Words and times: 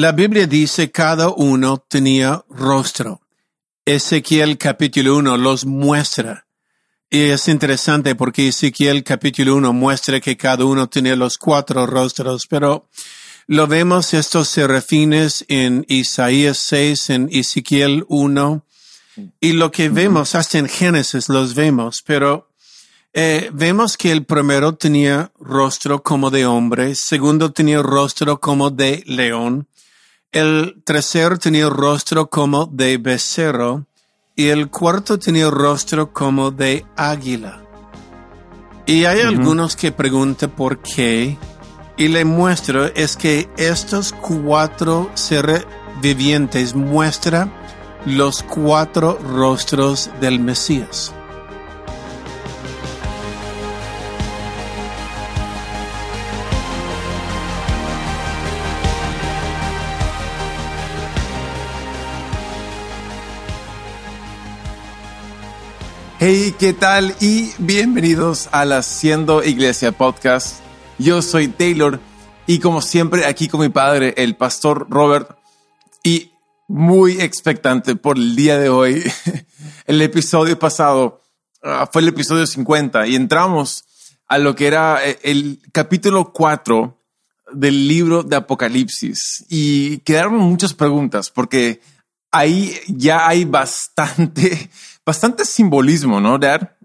La 0.00 0.12
Biblia 0.12 0.46
dice 0.46 0.90
cada 0.90 1.28
uno 1.28 1.76
tenía 1.76 2.42
rostro. 2.48 3.20
Ezequiel 3.84 4.56
capítulo 4.56 5.18
1 5.18 5.36
los 5.36 5.66
muestra. 5.66 6.46
Y 7.10 7.24
es 7.24 7.48
interesante 7.48 8.14
porque 8.14 8.48
Ezequiel 8.48 9.04
capítulo 9.04 9.56
1 9.56 9.74
muestra 9.74 10.18
que 10.18 10.38
cada 10.38 10.64
uno 10.64 10.88
tenía 10.88 11.16
los 11.16 11.36
cuatro 11.36 11.84
rostros, 11.84 12.46
pero 12.48 12.88
lo 13.46 13.66
vemos 13.66 14.14
estos 14.14 14.48
serafines 14.48 15.44
en 15.48 15.84
Isaías 15.86 16.56
6, 16.56 17.10
en 17.10 17.28
Ezequiel 17.30 18.06
1, 18.08 18.64
y 19.38 19.52
lo 19.52 19.70
que 19.70 19.90
vemos 19.90 20.34
hasta 20.34 20.56
en 20.56 20.68
Génesis 20.70 21.28
los 21.28 21.54
vemos, 21.54 22.02
pero 22.06 22.48
eh, 23.12 23.50
vemos 23.52 23.98
que 23.98 24.12
el 24.12 24.24
primero 24.24 24.76
tenía 24.76 25.30
rostro 25.38 26.02
como 26.02 26.30
de 26.30 26.46
hombre, 26.46 26.94
segundo 26.94 27.52
tenía 27.52 27.82
rostro 27.82 28.40
como 28.40 28.70
de 28.70 29.02
león, 29.04 29.66
el 30.32 30.82
tercero 30.84 31.38
tenía 31.38 31.68
rostro 31.68 32.30
como 32.30 32.66
de 32.66 32.98
becerro, 32.98 33.86
y 34.36 34.48
el 34.48 34.70
cuarto 34.70 35.18
tenía 35.18 35.50
rostro 35.50 36.12
como 36.12 36.50
de 36.50 36.86
águila. 36.96 37.62
Y 38.86 39.04
hay 39.04 39.20
algunos 39.20 39.76
que 39.76 39.92
preguntan 39.92 40.50
por 40.50 40.78
qué, 40.78 41.36
y 41.96 42.08
le 42.08 42.24
muestro 42.24 42.86
es 42.86 43.16
que 43.16 43.48
estos 43.56 44.12
cuatro 44.12 45.10
seres 45.14 45.66
vivientes 46.00 46.74
muestran 46.74 47.52
los 48.06 48.42
cuatro 48.42 49.18
rostros 49.18 50.10
del 50.20 50.40
Mesías. 50.40 51.12
Hey, 66.22 66.54
¿qué 66.58 66.74
tal? 66.74 67.14
Y 67.18 67.50
bienvenidos 67.56 68.50
a 68.52 68.66
la 68.66 68.82
Siendo 68.82 69.42
Iglesia 69.42 69.90
Podcast. 69.90 70.58
Yo 70.98 71.22
soy 71.22 71.48
Taylor 71.48 71.98
y 72.46 72.58
como 72.58 72.82
siempre 72.82 73.24
aquí 73.24 73.48
con 73.48 73.62
mi 73.62 73.70
padre, 73.70 74.12
el 74.18 74.36
pastor 74.36 74.86
Robert, 74.90 75.38
y 76.04 76.30
muy 76.68 77.22
expectante 77.22 77.96
por 77.96 78.18
el 78.18 78.36
día 78.36 78.58
de 78.58 78.68
hoy. 78.68 79.02
El 79.86 80.02
episodio 80.02 80.58
pasado 80.58 81.22
ah, 81.62 81.88
fue 81.90 82.02
el 82.02 82.08
episodio 82.08 82.46
50 82.46 83.06
y 83.06 83.16
entramos 83.16 83.84
a 84.28 84.36
lo 84.36 84.54
que 84.54 84.66
era 84.66 85.02
eh, 85.02 85.18
el 85.22 85.62
capítulo 85.72 86.34
4 86.34 87.02
del 87.54 87.88
libro 87.88 88.22
de 88.22 88.36
Apocalipsis 88.36 89.46
y 89.48 89.98
quedaron 90.00 90.36
muchas 90.36 90.74
preguntas 90.74 91.30
porque 91.30 91.80
ahí 92.30 92.78
ya 92.88 93.26
hay 93.26 93.46
bastante 93.46 94.70
bastante 95.04 95.44
simbolismo, 95.44 96.20
¿no, 96.20 96.38
Dad? 96.38 96.76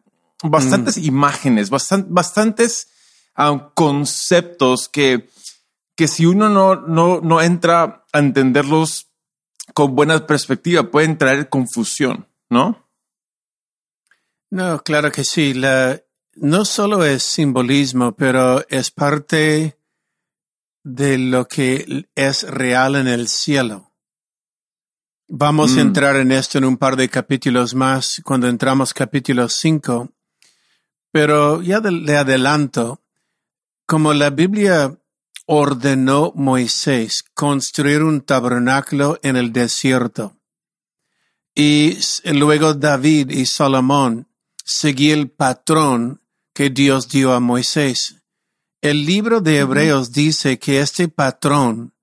Bastantes 0.44 0.98
mm. 0.98 1.06
imágenes, 1.06 1.70
bastantes 1.70 2.90
um, 3.38 3.70
conceptos 3.74 4.90
que, 4.90 5.30
que 5.96 6.08
si 6.08 6.26
uno 6.26 6.50
no, 6.50 6.76
no, 6.76 7.22
no 7.22 7.42
entra 7.42 8.06
a 8.12 8.20
entenderlos 8.20 9.08
con 9.74 9.96
buena 9.96 10.26
perspectiva, 10.28 10.92
pueden 10.92 11.18
traer 11.18 11.50
confusión, 11.50 12.28
¿no? 12.50 12.88
No, 14.52 14.82
claro 14.84 15.12
que 15.12 15.24
sí. 15.24 15.54
La, 15.54 16.02
no 16.36 16.66
solo 16.66 17.04
es 17.04 17.24
simbolismo, 17.24 18.14
pero 18.16 18.66
es 18.70 18.92
parte 18.92 19.78
de 20.84 21.18
lo 21.18 21.48
que 21.48 22.08
es 22.16 22.44
real 22.44 22.96
en 22.96 23.08
el 23.08 23.28
cielo. 23.28 23.95
Vamos 25.28 25.72
a 25.72 25.78
mm. 25.78 25.80
entrar 25.80 26.16
en 26.18 26.32
esto 26.32 26.60
en 26.60 26.66
un 26.66 26.78
par 26.78 26.96
de 26.96 27.10
capítulos 27.10 27.74
más 27.74 28.22
cuando 28.24 28.48
entramos 28.48 28.94
capítulo 28.94 29.50
5. 29.50 30.12
Pero 31.12 31.64
ya 31.64 31.80
le 31.80 32.16
adelanto, 32.16 33.02
como 33.88 34.14
la 34.14 34.30
Biblia 34.30 34.96
ordenó 35.48 36.32
Moisés 36.36 37.24
construir 37.34 38.04
un 38.04 38.22
tabernáculo 38.22 39.18
en 39.24 39.36
el 39.36 39.52
desierto, 39.52 40.38
y 41.56 41.98
luego 42.26 42.76
David 42.76 43.32
y 43.32 43.48
Salomón 43.48 44.28
seguían 44.64 45.20
el 45.20 45.32
patrón 45.32 46.22
que 46.54 46.70
Dios 46.70 47.10
dio 47.10 47.34
a 47.34 47.40
Moisés. 47.40 48.22
El 48.80 49.06
libro 49.08 49.42
de 49.42 49.60
Hebreos 49.60 50.12
dice 50.12 50.60
que 50.60 50.82
este 50.82 51.08
patrón 51.08 51.95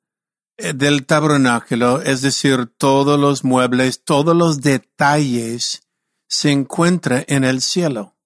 del 0.56 1.06
tabernáculo, 1.06 2.02
es 2.02 2.22
decir, 2.22 2.66
todos 2.76 3.18
los 3.18 3.44
muebles, 3.44 4.04
todos 4.04 4.36
los 4.36 4.60
detalles, 4.60 5.82
se 6.28 6.50
encuentra 6.50 7.24
en 7.26 7.44
el 7.44 7.60
cielo. 7.60 8.16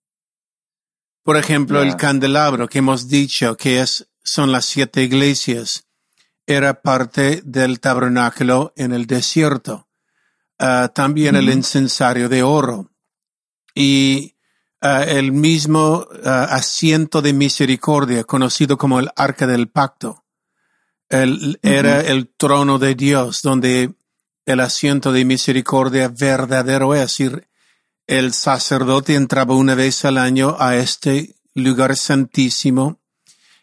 Por 1.22 1.37
ejemplo, 1.37 1.82
el 1.82 1.97
candelabro 1.97 2.69
que 2.69 2.78
hemos 2.78 3.09
dicho 3.09 3.56
que 3.56 3.81
es, 3.81 4.09
son 4.22 4.53
las 4.53 4.64
siete 4.64 5.03
iglesias, 5.03 5.87
era 6.47 6.82
parte 6.82 7.42
del 7.44 7.81
tabernáculo 7.81 8.72
en 8.76 8.93
el 8.93 9.06
desierto. 9.06 9.88
Ah, 10.58 10.91
también 10.94 11.34
el 11.34 11.50
incensario 11.50 12.28
de 12.28 12.43
oro. 12.43 12.93
Y 13.75 14.37
ah, 14.81 15.03
el 15.03 15.32
mismo 15.32 16.06
ah, 16.25 16.47
asiento 16.50 17.20
de 17.20 17.32
misericordia, 17.32 18.25
conocido 18.25 18.78
como 18.78 19.00
el 19.00 19.10
arca 19.16 19.47
del 19.47 19.69
pacto 19.69 20.25
era 21.09 22.00
el 22.00 22.28
trono 22.28 22.78
de 22.78 22.94
Dios, 22.94 23.41
donde 23.43 23.94
el 24.44 24.61
asiento 24.61 25.12
de 25.12 25.25
misericordia 25.25 26.09
verdadero 26.09 26.94
es. 26.94 27.00
decir, 27.03 27.49
el 28.06 28.33
sacerdote 28.33 29.15
entraba 29.15 29.55
una 29.55 29.75
vez 29.75 30.05
al 30.05 30.19
año 30.19 30.56
a 30.59 30.77
este 30.77 31.37
lugar 31.55 31.97
santísimo. 31.97 33.00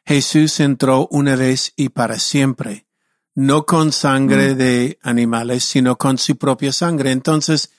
Jesús 0.05 0.59
entró 0.59 1.07
una 1.11 1.37
vez 1.37 1.71
y 1.77 1.89
para 1.89 2.19
siempre, 2.19 2.85
no 3.35 3.65
con 3.65 3.93
sangre 3.93 4.53
de 4.55 4.99
animales, 5.01 5.63
sino 5.63 5.97
con 5.97 6.17
su 6.17 6.37
propia 6.37 6.73
sangre. 6.73 7.11
Entonces, 7.11 7.71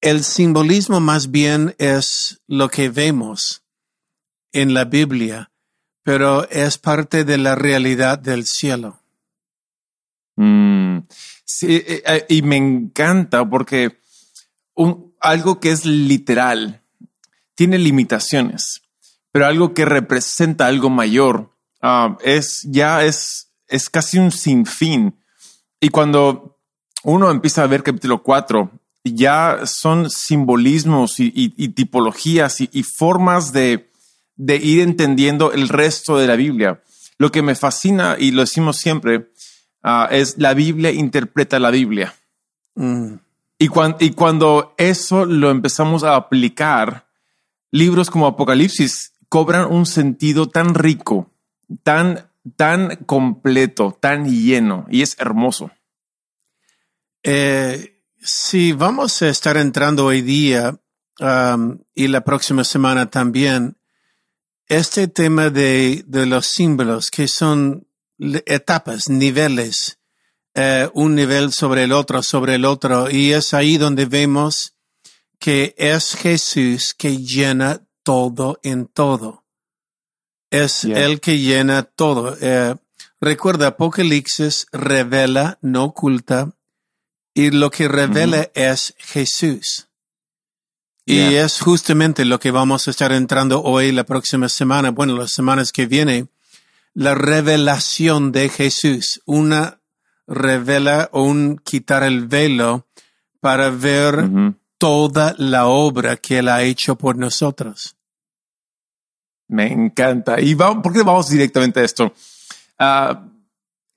el 0.00 0.24
simbolismo 0.24 1.00
más 1.00 1.30
bien 1.30 1.74
es 1.78 2.40
lo 2.46 2.70
que 2.70 2.88
vemos 2.88 3.62
en 4.52 4.74
la 4.74 4.84
Biblia 4.84 5.51
pero 6.02 6.48
es 6.50 6.78
parte 6.78 7.24
de 7.24 7.38
la 7.38 7.54
realidad 7.54 8.18
del 8.18 8.44
cielo. 8.44 9.00
Mm, 10.36 11.00
sí, 11.44 11.76
eh, 11.76 12.02
eh, 12.06 12.26
y 12.28 12.42
me 12.42 12.56
encanta 12.56 13.48
porque 13.48 14.00
algo 15.20 15.60
que 15.60 15.70
es 15.70 15.84
literal 15.84 16.82
tiene 17.54 17.78
limitaciones, 17.78 18.82
pero 19.30 19.46
algo 19.46 19.74
que 19.74 19.84
representa 19.84 20.66
algo 20.66 20.90
mayor 20.90 21.54
ah, 21.80 22.16
es 22.22 22.62
ya 22.68 23.04
es, 23.04 23.52
es 23.68 23.88
casi 23.88 24.18
un 24.18 24.32
sinfín. 24.32 25.16
Y 25.80 25.90
cuando 25.90 26.58
uno 27.04 27.30
empieza 27.30 27.62
a 27.62 27.66
ver 27.66 27.82
capítulo 27.82 28.22
4, 28.22 28.70
ya 29.04 29.60
son 29.64 30.08
simbolismos 30.10 31.18
y, 31.18 31.68
tipologías 31.70 32.60
y 32.60 32.82
formas 32.84 33.52
de, 33.52 33.91
de 34.44 34.56
ir 34.56 34.80
entendiendo 34.80 35.52
el 35.52 35.68
resto 35.68 36.18
de 36.18 36.26
la 36.26 36.34
Biblia. 36.34 36.82
Lo 37.16 37.30
que 37.30 37.42
me 37.42 37.54
fascina, 37.54 38.16
y 38.18 38.32
lo 38.32 38.40
decimos 38.40 38.76
siempre, 38.76 39.30
ah, 39.84 40.08
es 40.10 40.36
la 40.38 40.52
Biblia 40.52 40.90
interpreta 40.90 41.60
la 41.60 41.70
Biblia. 41.70 42.12
Mm. 42.74 43.14
Y, 43.58 43.68
y 44.00 44.10
cuando 44.10 44.74
eso 44.78 45.24
lo 45.26 45.50
empezamos 45.50 46.02
a 46.02 46.16
aplicar, 46.16 47.06
libros 47.70 48.10
como 48.10 48.26
Apocalipsis 48.26 49.12
cobran 49.28 49.70
un 49.70 49.86
sentido 49.86 50.48
tan 50.48 50.74
rico, 50.74 51.30
tan, 51.84 52.28
tan 52.56 52.96
completo, 53.06 53.96
tan 54.00 54.28
lleno, 54.28 54.86
y 54.90 55.02
es 55.02 55.16
hermoso. 55.20 55.70
Eh, 57.22 58.00
si 58.20 58.72
vamos 58.72 59.22
a 59.22 59.28
estar 59.28 59.56
entrando 59.56 60.06
hoy 60.06 60.20
día 60.20 60.76
um, 61.20 61.78
y 61.94 62.08
la 62.08 62.24
próxima 62.24 62.64
semana 62.64 63.06
también 63.06 63.76
este 64.72 65.06
tema 65.06 65.50
de, 65.50 66.02
de 66.06 66.24
los 66.24 66.46
símbolos, 66.46 67.10
que 67.10 67.28
son 67.28 67.86
etapas, 68.46 69.10
niveles, 69.10 69.98
eh, 70.54 70.88
un 70.94 71.14
nivel 71.14 71.52
sobre 71.52 71.84
el 71.84 71.92
otro, 71.92 72.22
sobre 72.22 72.54
el 72.54 72.64
otro, 72.64 73.10
y 73.10 73.32
es 73.32 73.52
ahí 73.52 73.76
donde 73.76 74.06
vemos 74.06 74.74
que 75.38 75.74
es 75.76 76.14
Jesús 76.14 76.94
que 76.96 77.18
llena 77.18 77.82
todo 78.02 78.60
en 78.62 78.86
todo. 78.86 79.44
Es 80.50 80.84
el 80.84 81.20
que 81.20 81.38
llena 81.38 81.82
todo. 81.82 82.36
Eh, 82.40 82.74
recuerda, 83.20 83.68
Apocalipsis 83.68 84.66
revela, 84.72 85.58
no 85.60 85.84
oculta, 85.84 86.50
y 87.34 87.50
lo 87.50 87.70
que 87.70 87.88
revela 87.88 88.50
es 88.54 88.94
Jesús. 88.98 89.88
Y 91.04 91.34
es 91.34 91.60
justamente 91.60 92.24
lo 92.24 92.38
que 92.38 92.52
vamos 92.52 92.86
a 92.86 92.90
estar 92.90 93.12
entrando 93.12 93.62
hoy, 93.62 93.90
la 93.90 94.04
próxima 94.04 94.48
semana, 94.48 94.90
bueno, 94.90 95.16
las 95.16 95.32
semanas 95.32 95.72
que 95.72 95.86
vienen, 95.86 96.30
la 96.94 97.14
revelación 97.14 98.30
de 98.30 98.48
Jesús, 98.48 99.20
una 99.26 99.80
revela 100.26 101.10
un 101.12 101.58
quitar 101.58 102.04
el 102.04 102.26
velo 102.26 102.86
para 103.40 103.70
ver 103.70 104.28
toda 104.78 105.34
la 105.38 105.66
obra 105.66 106.16
que 106.16 106.38
Él 106.38 106.48
ha 106.48 106.62
hecho 106.62 106.96
por 106.96 107.16
nosotros. 107.16 107.96
Me 109.48 109.70
encanta. 109.70 110.40
Y 110.40 110.54
vamos, 110.54 110.82
¿por 110.82 110.92
qué 110.92 111.02
vamos 111.02 111.28
directamente 111.28 111.80
a 111.80 111.84
esto? 111.84 112.14
Ah, 112.78 113.28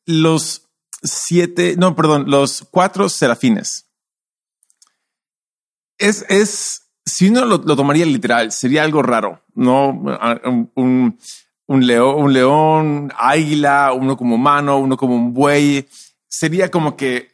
los 0.06 0.68
siete, 1.02 1.76
no, 1.78 1.96
perdón, 1.96 2.26
los 2.28 2.66
cuatro 2.72 3.08
serafines. 3.10 3.86
Es, 5.98 6.26
es, 6.28 6.85
si 7.06 7.30
uno 7.30 7.46
lo, 7.46 7.58
lo 7.58 7.76
tomaría 7.76 8.06
literal, 8.06 8.52
sería 8.52 8.84
algo 8.84 9.02
raro, 9.04 9.42
¿no? 9.54 9.90
Un, 9.90 10.72
un, 10.76 11.20
un 11.68 11.88
león, 11.88 12.16
un 12.24 12.34
león, 12.34 13.14
águila, 13.18 13.94
uno 13.94 14.18
como 14.18 14.36
humano, 14.36 14.80
uno 14.80 14.98
como 14.98 15.16
un 15.16 15.34
buey. 15.34 15.88
Sería 16.28 16.72
como 16.72 16.96
que, 16.98 17.32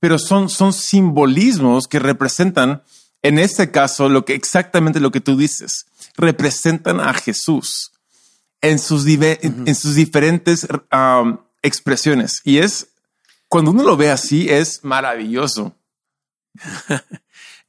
pero 0.00 0.18
son, 0.18 0.48
son 0.48 0.72
simbolismos 0.72 1.88
que 1.88 1.98
representan, 1.98 2.82
en 3.22 3.38
este 3.38 3.70
caso, 3.70 4.08
lo 4.08 4.24
que 4.24 4.34
exactamente 4.34 5.00
lo 5.00 5.10
que 5.10 5.20
tú 5.20 5.36
dices, 5.36 5.86
representan 6.16 7.00
a 7.00 7.12
Jesús 7.14 7.92
en 8.60 8.78
sus, 8.78 9.04
dive- 9.04 9.38
en- 9.42 9.66
en 9.66 9.74
sus 9.74 9.94
diferentes 9.96 10.66
um, 10.92 11.38
expresiones. 11.62 12.40
Y 12.44 12.58
es, 12.58 12.88
cuando 13.48 13.72
uno 13.72 13.82
lo 13.82 13.96
ve 13.96 14.10
así, 14.10 14.48
es 14.48 14.84
maravilloso. 14.84 15.74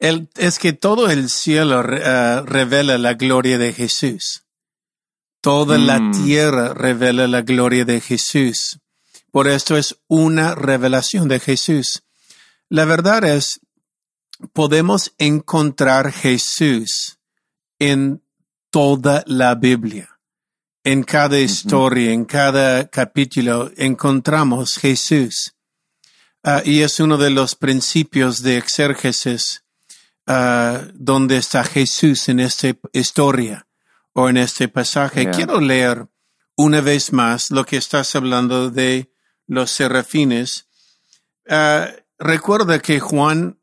El- 0.03 0.27
es 0.35 0.59
que 0.59 0.73
todo 0.73 1.09
el 1.09 1.29
cielo 1.29 1.81
eh, 1.81 2.41
revela 2.41 2.97
la 2.97 3.13
gloria 3.13 3.57
de 3.57 3.71
Jesús. 3.71 4.43
Toda 5.39 5.77
la 5.77 5.97
Mm. 5.99 6.25
tierra 6.25 6.73
revela 6.73 7.25
la 7.25 7.41
gloria 7.41 7.85
de 7.85 8.01
Jesús. 8.01 8.79
Por 9.31 9.47
esto 9.47 9.77
es 9.77 9.95
una 10.09 10.55
revelación 10.55 11.29
de 11.29 11.39
Jesús. 11.39 12.03
La 12.67 12.83
verdad 12.83 13.23
es, 13.23 13.61
podemos 14.51 15.13
encontrar 15.17 16.11
Jesús 16.11 17.17
en 17.79 18.21
toda 18.71 19.23
la 19.25 19.55
Biblia. 19.55 20.19
En 20.83 21.03
cada 21.03 21.39
historia, 21.39 22.11
en 22.11 22.25
cada 22.25 22.89
capítulo, 22.89 23.71
encontramos 23.77 24.75
Jesús. 24.75 25.53
Ah, 26.43 26.61
y 26.65 26.81
es 26.81 26.99
uno 26.99 27.17
de 27.17 27.29
los 27.29 27.55
principios 27.55 28.41
de 28.43 28.57
exérgesis 28.57 29.61
ah, 30.27 30.81
donde 30.93 31.37
está 31.37 31.63
Jesús 31.63 32.29
en 32.29 32.39
esta 32.39 32.75
historia 32.91 33.67
o 34.13 34.29
en 34.29 34.37
este 34.37 34.67
pasaje. 34.67 35.21
Yeah. 35.23 35.31
Quiero 35.31 35.59
leer 35.59 36.07
una 36.55 36.81
vez 36.81 37.11
más 37.13 37.51
lo 37.51 37.65
que 37.65 37.77
estás 37.77 38.15
hablando 38.15 38.69
de 38.69 39.11
los 39.47 39.71
serafines. 39.71 40.67
Ah, 41.49 41.89
recuerda 42.19 42.79
que 42.79 42.99
Juan 42.99 43.59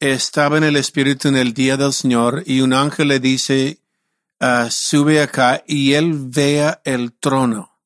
estaba 0.00 0.56
en 0.56 0.64
el 0.64 0.76
Espíritu 0.76 1.28
en 1.28 1.36
el 1.36 1.52
día 1.52 1.76
del 1.76 1.92
Señor 1.92 2.42
y 2.46 2.62
un 2.62 2.72
ángel 2.72 3.08
le 3.08 3.20
dice, 3.20 3.80
ah, 4.40 4.68
sube 4.70 5.20
acá 5.20 5.62
y 5.66 5.92
él 5.92 6.14
vea 6.16 6.80
el 6.84 7.12
trono. 7.12 7.78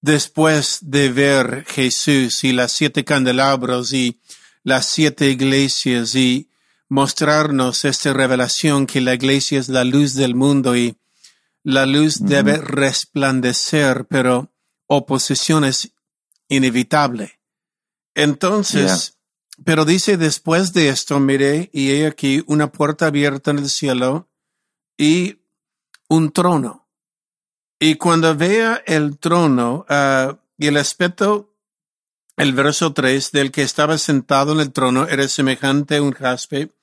Después 0.00 0.78
de 0.82 1.10
ver 1.10 1.64
Jesús 1.66 2.44
y 2.44 2.52
las 2.52 2.72
siete 2.72 3.04
candelabros 3.04 3.92
y 3.92 4.20
las 4.62 4.86
siete 4.86 5.30
iglesias 5.30 6.14
y 6.14 6.48
mostrarnos 6.88 7.84
esta 7.84 8.12
revelación 8.12 8.86
que 8.86 9.00
la 9.00 9.14
iglesia 9.14 9.58
es 9.58 9.68
la 9.68 9.84
luz 9.84 10.14
del 10.14 10.34
mundo 10.34 10.76
y 10.76 10.96
la 11.62 11.84
luz 11.84 12.20
debe 12.20 12.58
resplandecer, 12.58 14.06
pero 14.06 14.52
oposición 14.86 15.64
es 15.64 15.92
inevitable. 16.48 17.40
Entonces, 18.14 19.18
pero 19.64 19.84
dice 19.84 20.16
después 20.16 20.72
de 20.72 20.90
esto, 20.90 21.18
miré 21.18 21.70
y 21.72 21.90
he 21.90 22.06
aquí 22.06 22.44
una 22.46 22.70
puerta 22.70 23.06
abierta 23.06 23.50
en 23.50 23.58
el 23.58 23.68
cielo 23.68 24.28
y 24.96 25.40
un 26.08 26.30
trono. 26.30 26.86
Y 27.78 27.96
cuando 27.96 28.34
vea 28.34 28.82
el 28.86 29.18
trono 29.18 29.84
ah, 29.88 30.38
y 30.56 30.68
el 30.68 30.76
aspecto, 30.76 31.52
el 32.36 32.52
verso 32.52 32.92
3 32.92 33.32
del 33.32 33.50
que 33.50 33.62
estaba 33.62 33.98
sentado 33.98 34.52
en 34.52 34.60
el 34.60 34.72
trono 34.72 35.08
era 35.08 35.26
semejante 35.28 35.96
a 35.96 36.02
un 36.02 36.12
jaspe 36.12 36.75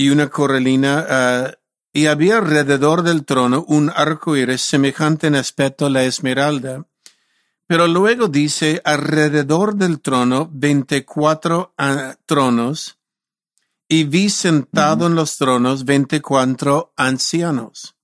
y 0.00 0.10
una 0.10 0.28
coralina, 0.28 1.04
ah, 1.08 1.50
y 1.92 2.06
había 2.06 2.38
alrededor 2.38 3.02
del 3.02 3.24
trono 3.24 3.64
un 3.66 3.90
arco 3.90 4.36
iris 4.36 4.60
semejante 4.62 5.26
en 5.26 5.34
aspecto 5.34 5.86
a 5.86 5.90
la 5.90 6.04
esmeralda. 6.04 6.86
Pero 7.66 7.88
luego 7.88 8.28
dice 8.28 8.80
alrededor 8.84 9.74
del 9.74 10.00
trono 10.00 10.48
veinticuatro 10.52 11.74
ah, 11.76 12.14
tronos, 12.26 12.96
y 13.88 14.04
vi 14.04 14.30
sentado 14.30 15.08
en 15.08 15.16
los 15.16 15.36
tronos 15.36 15.84
veinticuatro 15.84 16.92
ancianos, 16.96 17.96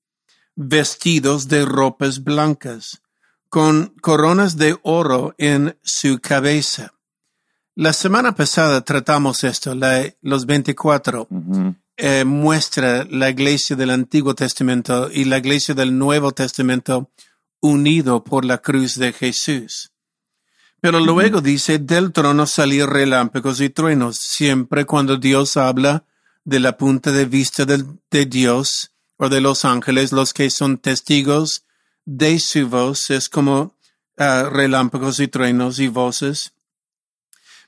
vestidos 0.57 1.47
de 1.47 1.65
ropas 1.65 2.25
blancas, 2.25 3.03
con 3.49 3.95
coronas 4.01 4.57
de 4.57 4.77
oro 4.83 5.35
en 5.39 5.79
su 5.85 6.19
cabeza. 6.21 6.93
La 7.77 7.93
semana 7.93 8.35
pasada 8.35 8.81
tratamos 8.83 9.45
esto, 9.45 9.77
la- 9.77 10.13
los 10.23 10.45
24 10.47 11.29
Ujú. 11.31 11.77
Eh, 11.97 12.25
muestra 12.25 13.05
la 13.09 13.31
iglesia 13.31 13.77
del 13.77 13.91
Antiguo 13.91 14.35
Testamento 14.35 15.11
y 15.13 15.25
la 15.25 15.39
iglesia 15.39 15.75
del 15.75 15.97
Nuevo 15.97 16.33
Testamento 16.33 17.11
unido 17.61 18.25
por 18.25 18.45
la 18.45 18.59
cruz 18.59 18.97
de 18.97 19.13
Jesús. 19.13 19.93
Pero 20.81 21.01
luego 21.01 21.41
dice, 21.41 21.79
del 21.79 22.13
trono 22.13 22.47
salir 22.47 22.87
relámpagos 22.87 23.61
y 23.61 23.71
truenos. 23.71 24.19
Siempre 24.19 24.85
cuando 24.85 25.17
Dios 25.17 25.57
habla 25.57 26.05
de 26.45 26.61
la 26.61 26.77
punta 26.77 27.11
de 27.11 27.25
vista 27.25 27.65
de 27.65 28.27
Dios 28.27 28.93
o 29.17 29.29
de 29.29 29.41
los 29.41 29.65
ángeles, 29.65 30.13
los 30.13 30.35
que 30.35 30.51
son 30.51 30.79
testigos 30.79 31.65
de 32.05 32.39
su 32.39 32.69
voz, 32.69 33.11
es 33.11 33.29
como 33.29 33.77
ah, 34.19 34.49
relámpagos 34.51 35.21
y 35.21 35.29
truenos 35.29 35.79
y 35.79 35.89
voces. 35.89 36.54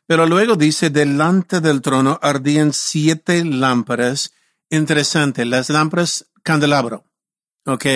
Pero 0.07 0.27
luego 0.27 0.57
dice, 0.57 0.91
delante 0.91 1.61
del 1.61 1.83
trono 1.83 2.19
ardían 2.23 2.73
siete 2.73 3.45
lámparas. 3.45 4.33
Interesante, 4.71 5.45
las 5.45 5.69
lámparas 5.69 6.27
candelabro. 6.43 7.05
¿Ok? 7.65 7.87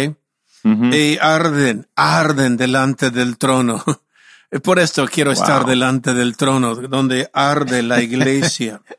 Y 0.64 1.16
arden, 1.18 1.88
arden 1.96 2.56
delante 2.56 3.10
del 3.10 3.38
trono. 3.38 3.82
Por 4.62 4.78
esto 4.78 5.06
quiero 5.06 5.30
estar 5.30 5.64
delante 5.64 6.12
del 6.12 6.36
trono, 6.36 6.74
donde 6.74 7.30
arde 7.32 7.82
la 7.82 8.02
iglesia. 8.02 8.82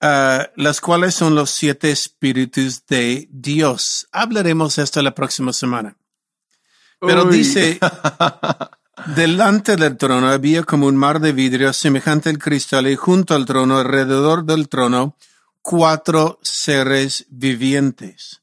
Ah, 0.00 0.48
las 0.54 0.80
cuales 0.80 1.16
son 1.16 1.34
los 1.34 1.50
siete 1.50 1.90
espíritus 1.90 2.86
de 2.86 3.26
Dios. 3.32 4.06
Hablaremos 4.12 4.78
esto 4.78 5.02
la 5.02 5.12
próxima 5.12 5.52
semana. 5.52 5.96
Pero 7.00 7.24
Uy. 7.24 7.38
dice, 7.38 7.80
delante 9.06 9.76
del 9.76 9.96
trono 9.96 10.28
había 10.28 10.62
como 10.64 10.86
un 10.86 10.96
mar 10.96 11.20
de 11.20 11.32
vidrio 11.32 11.72
semejante 11.72 12.30
al 12.30 12.38
cristal 12.38 12.86
y 12.88 12.96
junto 12.96 13.34
al 13.34 13.46
trono, 13.46 13.78
alrededor 13.78 14.44
del 14.44 14.68
trono, 14.68 15.16
cuatro 15.62 16.38
seres 16.42 17.26
vivientes, 17.28 18.42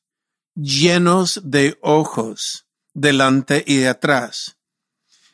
llenos 0.55 1.41
de 1.43 1.77
ojos, 1.81 2.65
delante 2.93 3.63
y 3.65 3.77
de 3.77 3.89
atrás. 3.89 4.57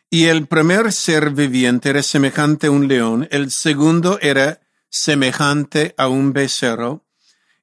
Y 0.10 0.26
el 0.26 0.48
primer 0.48 0.92
ser 0.92 1.30
viviente 1.30 1.90
era 1.90 2.04
semejante 2.04 2.68
a 2.68 2.72
un 2.72 2.88
león, 2.88 3.28
el 3.32 3.52
segundo 3.52 4.20
era 4.22 4.60
semejante 4.90 5.94
a 5.98 6.08
un 6.08 6.34
becerro, 6.34 7.06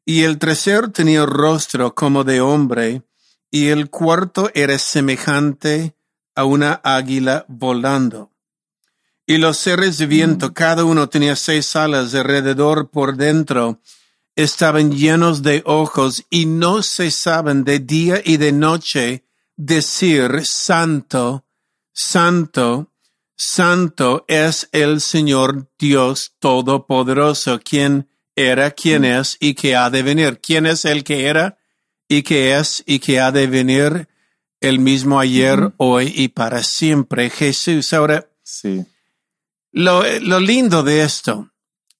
y 0.04 0.22
el 0.22 0.38
tercero 0.38 0.90
tenía 0.90 1.26
rostro 1.26 1.94
como 1.94 2.24
de 2.24 2.40
hombre, 2.40 3.02
y 3.50 3.68
el 3.68 3.90
cuarto 3.90 4.50
era 4.54 4.78
semejante 4.78 5.94
a 6.38 6.44
una 6.44 6.80
águila 6.84 7.44
volando. 7.48 8.30
Y 9.26 9.38
los 9.38 9.58
seres 9.58 9.98
de 9.98 10.06
viento, 10.06 10.54
cada 10.54 10.84
uno 10.84 11.08
tenía 11.08 11.34
seis 11.34 11.74
alas 11.74 12.14
alrededor 12.14 12.90
por 12.90 13.16
dentro, 13.16 13.80
estaban 14.36 14.92
llenos 14.92 15.42
de 15.42 15.62
ojos 15.66 16.24
y 16.30 16.46
no 16.46 16.84
cesaban 16.84 17.64
de 17.64 17.80
día 17.80 18.22
y 18.24 18.36
de 18.36 18.52
noche 18.52 19.24
decir, 19.56 20.42
Santo, 20.44 21.44
Santo, 21.92 22.92
Santo 23.34 24.24
es 24.28 24.68
el 24.70 25.00
Señor 25.00 25.68
Dios 25.76 26.36
Todopoderoso, 26.38 27.58
quien 27.58 28.08
era, 28.36 28.70
quien 28.70 29.04
es 29.04 29.36
y 29.40 29.54
que 29.54 29.74
ha 29.74 29.90
de 29.90 30.04
venir. 30.04 30.38
¿Quién 30.40 30.66
es 30.66 30.84
el 30.84 31.02
que 31.02 31.26
era 31.26 31.58
y 32.06 32.22
que 32.22 32.56
es 32.56 32.84
y 32.86 33.00
que 33.00 33.18
ha 33.18 33.32
de 33.32 33.48
venir? 33.48 34.08
El 34.60 34.78
mismo 34.80 35.20
ayer, 35.20 35.72
hoy 35.76 36.12
y 36.14 36.28
para 36.28 36.62
siempre. 36.62 37.30
Jesús. 37.30 37.92
Ahora, 37.92 38.28
Sí. 38.42 38.84
lo, 39.72 40.02
lo 40.20 40.40
lindo 40.40 40.82
de 40.82 41.02
esto, 41.02 41.50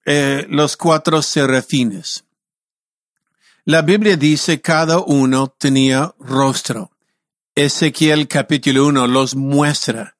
eh, 0.07 0.47
los 0.49 0.77
cuatro 0.77 1.23
serafines. 1.23 2.25
La 3.65 3.83
Biblia 3.83 4.17
dice 4.17 4.61
cada 4.61 4.99
uno 4.99 5.49
tenía 5.59 6.15
rostro. 6.19 6.91
Ezequiel 7.55 8.27
capítulo 8.27 8.87
1 8.87 9.07
los 9.07 9.35
muestra. 9.37 10.17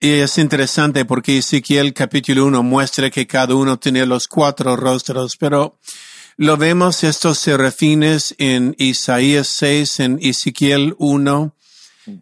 Y 0.00 0.10
es 0.10 0.38
interesante 0.38 1.04
porque 1.04 1.38
Ezequiel 1.38 1.92
capítulo 1.92 2.46
1 2.46 2.62
muestra 2.62 3.10
que 3.10 3.26
cada 3.26 3.54
uno 3.54 3.78
tiene 3.78 4.06
los 4.06 4.26
cuatro 4.28 4.76
rostros, 4.76 5.36
pero 5.36 5.78
lo 6.36 6.56
vemos 6.56 7.02
estos 7.04 7.38
serafines 7.38 8.34
en 8.38 8.74
Isaías 8.78 9.48
6, 9.48 10.00
en 10.00 10.18
Ezequiel 10.22 10.94
1, 10.98 11.54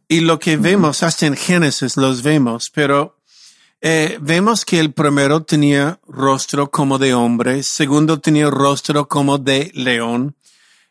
y 0.08 0.20
lo 0.20 0.38
que 0.38 0.56
vemos 0.56 1.02
hasta 1.02 1.26
en 1.26 1.36
Génesis 1.36 1.96
los 1.96 2.22
vemos, 2.22 2.70
pero 2.72 3.16
eh, 3.80 4.18
vemos 4.20 4.64
que 4.64 4.80
el 4.80 4.92
primero 4.92 5.42
tenía 5.42 6.00
rostro 6.06 6.70
como 6.70 6.98
de 6.98 7.14
hombre, 7.14 7.62
segundo 7.62 8.20
tenía 8.20 8.50
rostro 8.50 9.06
como 9.08 9.38
de 9.38 9.70
león, 9.74 10.36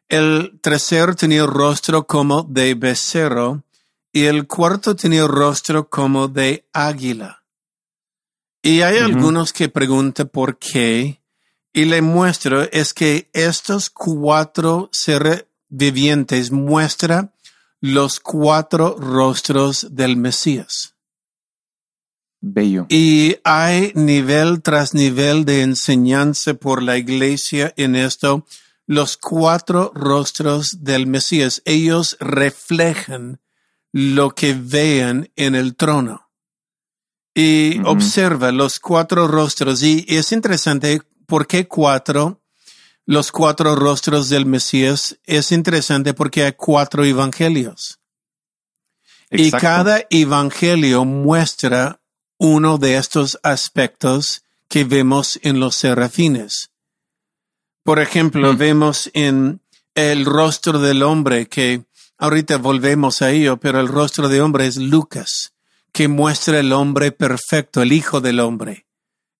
el 0.07 0.59
tercero 0.61 1.15
tenía 1.15 1.45
rostro 1.45 2.05
como 2.05 2.43
de 2.43 2.75
becerro, 2.75 3.63
y 4.13 4.25
el 4.25 4.47
cuarto 4.47 4.95
tenía 4.95 5.27
rostro 5.27 5.89
como 5.89 6.29
de 6.29 6.65
águila. 6.71 7.43
Y 8.61 8.81
hay 8.81 8.99
algunos 8.99 9.51
que 9.51 9.67
preguntan 9.67 10.29
por 10.29 10.57
qué, 10.57 11.21
y 11.73 11.85
le 11.85 12.01
muestro 12.01 12.63
es 12.71 12.93
que 12.93 13.29
estos 13.33 13.89
cuatro 13.89 14.89
seres 14.93 15.45
vivientes 15.67 16.51
muestran 16.51 17.35
los 17.82 18.20
cuatro 18.20 18.96
rostros 19.00 19.88
del 19.91 20.17
Mesías. 20.17 20.96
Bello. 22.41 22.86
Y 22.89 23.38
hay 23.44 23.91
nivel 23.96 24.62
tras 24.62 24.94
nivel 24.94 25.46
de 25.46 25.62
enseñanza 25.62 26.53
por 26.53 26.84
la 26.84 26.98
iglesia 26.98 27.74
en 27.77 27.96
esto. 27.96 28.46
Los 28.88 29.17
cuatro 29.17 29.91
rostros 29.96 30.84
del 30.84 31.08
Mesías, 31.08 31.62
ellos 31.65 32.17
reflejan 32.20 33.41
lo 33.91 34.36
que 34.36 34.53
vean 34.53 35.32
en 35.36 35.55
el 35.55 35.75
trono. 35.75 36.29
Y 37.34 37.79
observa 37.84 38.51
los 38.51 38.79
cuatro 38.79 39.27
rostros. 39.27 39.82
Y 39.82 40.05
es 40.08 40.32
interesante 40.32 41.01
¿por 41.25 41.48
qué 41.48 41.67
cuatro? 41.67 42.41
Los 43.05 43.31
cuatro 43.31 43.75
rostros 43.75 44.29
del 44.29 44.45
Mesías 44.45 45.17
es 45.25 45.51
interesante 45.51 46.13
porque 46.13 46.43
hay 46.43 46.53
cuatro 46.53 47.03
evangelios. 47.05 48.00
Y 49.29 49.51
cada 49.51 50.05
evangelio 50.09 51.05
muestra 51.05 52.00
uno 52.38 52.77
de 52.77 52.97
estos 52.97 53.39
aspectos 53.43 54.43
que 54.67 54.83
vemos 54.83 55.39
en 55.43 55.59
los 55.59 55.75
serafines. 55.75 56.71
Por 57.83 58.00
ejemplo, 58.00 58.53
mm. 58.53 58.57
vemos 58.57 59.12
en 59.13 59.62
el 59.93 60.25
rostro 60.25 60.79
del 60.79 61.03
hombre 61.03 61.47
que 61.47 61.85
ahorita 62.17 62.57
volvemos 62.57 63.21
a 63.21 63.31
ello, 63.31 63.57
pero 63.57 63.79
el 63.79 63.88
rostro 63.88 64.29
del 64.29 64.41
hombre 64.41 64.65
es 64.65 64.77
Lucas, 64.77 65.53
que 65.91 66.07
muestra 66.07 66.59
el 66.59 66.74
hombre 66.74 67.12
perfecto, 67.12 67.81
el 67.81 67.91
hijo 67.91 68.19
del 68.19 68.39
hombre, 68.39 68.88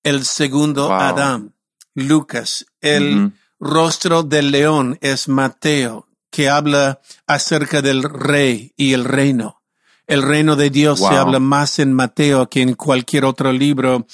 el 0.03 0.25
segundo 0.25 0.93
Adán. 0.93 1.55
Lucas. 1.95 2.65
El 2.81 3.31
rostro 3.59 4.24
del 4.24 4.51
león 4.51 4.97
es 5.01 5.27
Mateo, 5.27 6.07
que 6.31 6.50
habla 6.50 7.01
acerca 7.27 7.81
del 7.81 8.03
rey 8.03 8.74
y 8.75 8.93
el 8.93 9.05
reino. 9.05 9.62
El 10.07 10.21
reino 10.21 10.55
de 10.55 10.69
Dios 10.69 11.00
se 11.00 11.15
habla 11.15 11.39
más 11.39 11.79
en 11.79 11.93
Mateo 11.93 12.47
que 12.50 12.62
en 12.62 12.75
cualquier 12.75 13.25
otro 13.25 13.51
libro. 13.51 14.05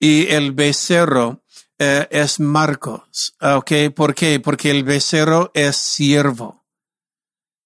Y 0.00 0.26
el 0.28 0.52
becerro 0.52 1.42
eh, 1.78 2.06
es 2.10 2.40
Marcos. 2.40 3.34
Okay, 3.40 3.90
¿Por 3.90 4.14
qué? 4.14 4.40
Porque 4.40 4.70
el 4.70 4.84
becerro 4.84 5.50
es 5.54 5.76
siervo. 5.76 6.64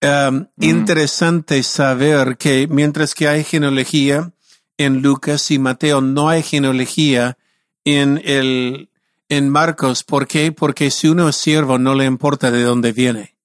Um, 0.01 0.47
interesante 0.61 1.63
saber 1.65 2.37
que 2.37 2.69
mientras 2.69 3.15
que 3.15 3.27
hay 3.27 3.43
genealogía 3.43 4.33
en 4.77 5.03
Lucas 5.03 5.51
y 5.51 5.59
Mateo, 5.59 6.01
no 6.01 6.29
hay 6.29 6.43
genealogía 6.43 7.37
en 7.85 8.21
el 8.25 8.91
en 9.29 9.49
Marcos. 9.49 10.05
¿Por 10.05 10.27
qué? 10.27 10.53
Porque 10.53 10.91
si 10.91 11.09
uno 11.09 11.29
es 11.29 11.37
siervo, 11.37 11.79
no 11.79 11.95
le 11.95 12.05
importa 12.05 12.51
de 12.51 12.63
dónde 12.63 12.93
viene. 12.93 13.37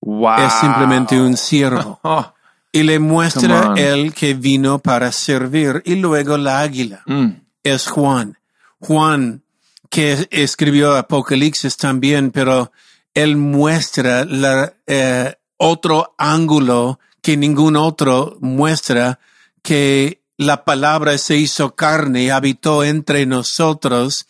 Es 0.00 0.52
simplemente 0.60 1.20
un 1.20 1.36
siervo. 1.36 2.00
y 2.72 2.82
le 2.82 2.98
muestra 2.98 3.74
el 3.76 4.14
que 4.14 4.34
vino 4.34 4.78
para 4.78 5.12
servir. 5.12 5.82
Y 5.84 5.96
luego 5.96 6.38
la 6.38 6.60
águila 6.60 7.02
mm. 7.06 7.28
es 7.62 7.86
Juan. 7.86 8.38
Juan, 8.80 9.42
que 9.90 10.26
escribió 10.30 10.96
Apocalipsis 10.96 11.76
también, 11.76 12.30
pero 12.30 12.72
él 13.14 13.36
muestra 13.36 14.24
la, 14.24 14.72
eh, 14.86 15.34
otro 15.58 16.14
ángulo 16.18 16.98
que 17.20 17.36
ningún 17.36 17.76
otro 17.76 18.36
muestra, 18.40 19.20
que 19.62 20.22
la 20.36 20.64
palabra 20.64 21.16
se 21.18 21.36
hizo 21.36 21.76
carne 21.76 22.24
y 22.24 22.30
habitó 22.30 22.82
entre 22.82 23.26
nosotros 23.26 24.26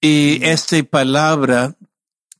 y 0.00 0.44
esta 0.44 0.82
palabra, 0.82 1.76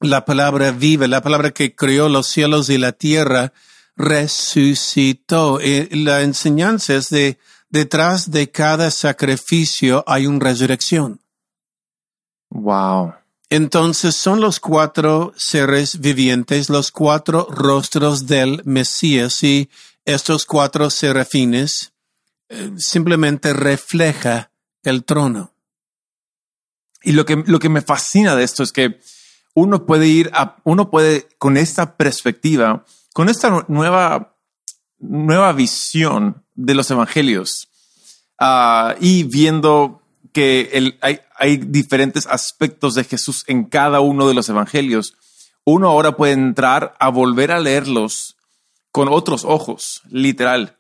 la 0.01 0.25
palabra 0.25 0.71
viva, 0.71 1.07
la 1.07 1.23
palabra 1.23 1.51
que 1.51 1.75
creó 1.75 2.09
los 2.09 2.27
cielos 2.27 2.71
y 2.71 2.79
la 2.79 2.93
tierra, 2.93 3.53
resucitó. 3.97 5.61
Y 5.61 5.89
la 6.05 6.23
enseñanza 6.23 6.95
es 6.95 7.11
de 7.11 7.39
detrás 7.69 8.31
de 8.31 8.51
cada 8.51 8.91
sacrificio 8.91 10.05
hay 10.07 10.27
una 10.27 10.45
resurrección. 10.45 11.21
Wow. 12.51 13.15
Entonces 13.49 14.15
son 14.15 14.41
los 14.41 14.61
cuatro 14.61 15.33
seres 15.37 16.01
vivientes, 16.01 16.69
los 16.69 16.91
cuatro 16.91 17.47
rostros 17.51 18.27
del 18.27 18.63
Mesías 18.65 19.43
y 19.43 19.69
estos 20.05 20.47
cuatro 20.47 20.89
serafines 20.89 21.93
eh, 22.49 22.71
simplemente 22.77 23.53
refleja 23.53 24.51
el 24.83 25.05
trono. 25.05 25.53
Y 27.03 27.13
lo 27.13 27.25
que, 27.25 27.43
lo 27.47 27.59
que 27.59 27.69
me 27.69 27.83
fascina 27.83 28.37
de 28.37 28.45
esto 28.45 28.63
es 28.63 28.73
que 28.73 29.01
uno 29.55 29.87
puede 29.87 30.07
ir 30.07 30.31
a, 30.35 30.57
uno 30.65 30.91
puede 30.91 31.29
con 31.39 31.57
esta 31.57 31.97
perspectiva, 31.97 32.85
con 33.13 33.29
esta 33.29 33.65
nueva, 33.69 34.37
nueva 34.99 35.53
visión 35.53 36.45
de 36.55 36.75
los 36.75 36.91
evangelios 36.91 37.69
uh, 38.41 38.95
y 39.01 39.25
viendo 39.25 40.03
que 40.33 40.71
el, 40.73 40.99
hay, 41.01 41.21
hay 41.37 41.57
diferentes 41.57 42.27
aspectos 42.27 42.95
de 42.95 43.05
Jesús 43.05 43.45
en 43.47 43.65
cada 43.65 44.01
uno 44.01 44.29
de 44.29 44.35
los 44.35 44.49
evangelios, 44.49 45.15
uno 45.65 45.89
ahora 45.89 46.17
puede 46.17 46.33
entrar 46.33 46.95
a 46.99 47.09
volver 47.09 47.51
a 47.51 47.61
leerlos 47.61 48.37
con 48.93 49.09
otros 49.09 49.45
ojos, 49.45 50.03
literal. 50.09 50.77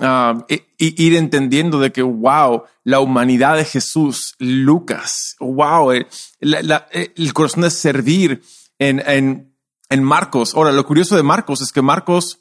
Uh, 0.00 0.42
ir 0.78 1.16
entendiendo 1.16 1.78
de 1.78 1.92
que, 1.92 2.00
wow, 2.00 2.62
la 2.82 3.00
humanidad 3.00 3.56
de 3.56 3.66
Jesús, 3.66 4.34
Lucas, 4.38 5.36
wow, 5.38 5.92
el, 5.92 6.06
el 6.40 7.32
corazón 7.34 7.62
de 7.62 7.70
servir 7.70 8.42
en, 8.78 9.02
en, 9.06 9.54
en, 9.90 10.02
Marcos. 10.02 10.54
Ahora, 10.54 10.72
lo 10.72 10.86
curioso 10.86 11.14
de 11.14 11.22
Marcos 11.22 11.60
es 11.60 11.72
que 11.72 11.82
Marcos 11.82 12.38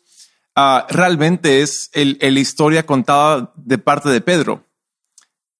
uh, 0.55 0.87
realmente 0.87 1.61
es 1.61 1.89
el, 1.91 2.17
la 2.21 2.39
historia 2.39 2.85
contada 2.85 3.51
de 3.57 3.77
parte 3.77 4.07
de 4.07 4.21
Pedro. 4.21 4.65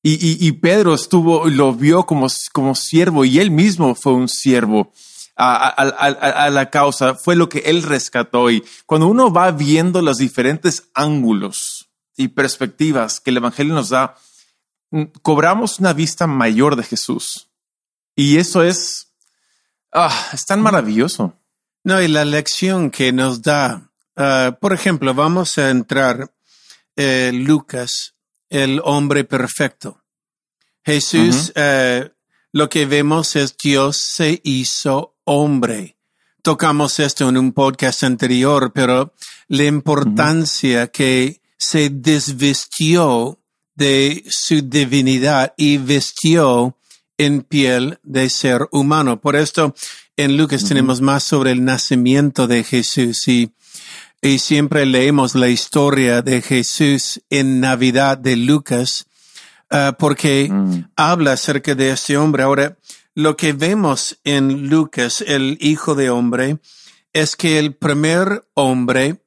Y, 0.01 0.13
y, 0.13 0.47
y, 0.47 0.53
Pedro 0.53 0.93
estuvo, 0.93 1.49
lo 1.49 1.73
vio 1.73 2.05
como, 2.05 2.27
como 2.53 2.73
siervo 2.73 3.25
y 3.25 3.37
él 3.39 3.51
mismo 3.51 3.95
fue 3.95 4.13
un 4.13 4.29
siervo. 4.29 4.93
A, 5.35 5.67
a, 5.67 5.89
a, 5.89 6.45
a, 6.45 6.49
la 6.51 6.69
causa, 6.69 7.15
fue 7.15 7.35
lo 7.35 7.49
que 7.49 7.59
él 7.59 7.83
rescató. 7.83 8.51
Y 8.51 8.63
cuando 8.85 9.07
uno 9.07 9.31
va 9.31 9.49
viendo 9.51 10.01
los 10.01 10.17
diferentes 10.17 10.89
ángulos 10.93 11.70
y 12.21 12.27
perspectivas 12.27 13.19
que 13.19 13.31
el 13.31 13.37
Evangelio 13.37 13.73
nos 13.73 13.89
da, 13.89 14.15
mm, 14.91 15.03
cobramos 15.21 15.79
una 15.79 15.93
vista 15.93 16.27
mayor 16.27 16.75
de 16.75 16.83
Jesús. 16.83 17.49
Y 18.15 18.37
eso 18.37 18.63
es, 18.63 19.07
ah, 19.91 20.29
es 20.33 20.45
tan 20.45 20.61
maravilloso. 20.61 21.33
No, 21.83 22.01
y 22.01 22.07
la 22.07 22.25
lección 22.25 22.91
que 22.91 23.11
nos 23.11 23.41
da, 23.41 23.89
ah, 24.15 24.57
por 24.59 24.73
ejemplo, 24.73 25.13
vamos 25.13 25.57
a 25.57 25.69
entrar 25.69 26.31
eh, 26.95 27.31
Lucas, 27.33 28.13
el 28.49 28.81
hombre 28.83 29.23
perfecto. 29.23 30.03
Jesús, 30.83 31.51
eh, 31.55 32.11
lo 32.51 32.69
que 32.69 32.85
vemos 32.85 33.35
es 33.35 33.55
Dios 33.57 33.97
se 33.97 34.41
hizo 34.43 35.15
hombre. 35.23 35.97
Tocamos 36.41 36.99
esto 36.99 37.29
en 37.29 37.37
un 37.37 37.53
podcast 37.53 38.03
anterior, 38.03 38.71
pero 38.73 39.13
la 39.47 39.63
importancia 39.65 40.87
que 40.87 41.40
se 41.61 41.91
desvistió 41.91 43.39
de 43.75 44.23
su 44.27 44.63
divinidad 44.63 45.53
y 45.57 45.77
vestió 45.77 46.75
en 47.19 47.43
piel 47.43 47.99
de 48.01 48.31
ser 48.31 48.67
humano. 48.71 49.21
Por 49.21 49.35
esto, 49.35 49.75
en 50.17 50.37
Lucas 50.37 50.65
tenemos 50.65 51.01
más 51.01 51.23
sobre 51.23 51.51
el 51.51 51.63
nacimiento 51.63 52.47
de 52.47 52.63
Jesús 52.63 53.27
y, 53.27 53.53
y 54.23 54.39
siempre 54.39 54.87
leemos 54.87 55.35
la 55.35 55.49
historia 55.49 56.23
de 56.23 56.41
Jesús 56.41 57.21
en 57.29 57.59
Navidad 57.59 58.17
de 58.17 58.37
Lucas 58.37 59.05
ah, 59.69 59.95
porque 59.99 60.49
mm. 60.51 60.89
habla 60.95 61.33
acerca 61.33 61.75
de 61.75 61.91
este 61.91 62.17
hombre. 62.17 62.41
Ahora, 62.41 62.79
lo 63.13 63.37
que 63.37 63.53
vemos 63.53 64.17
en 64.23 64.67
Lucas, 64.67 65.23
el 65.27 65.59
hijo 65.61 65.93
de 65.93 66.09
hombre, 66.09 66.57
es 67.13 67.35
que 67.35 67.59
el 67.59 67.75
primer 67.75 68.47
hombre 68.55 69.20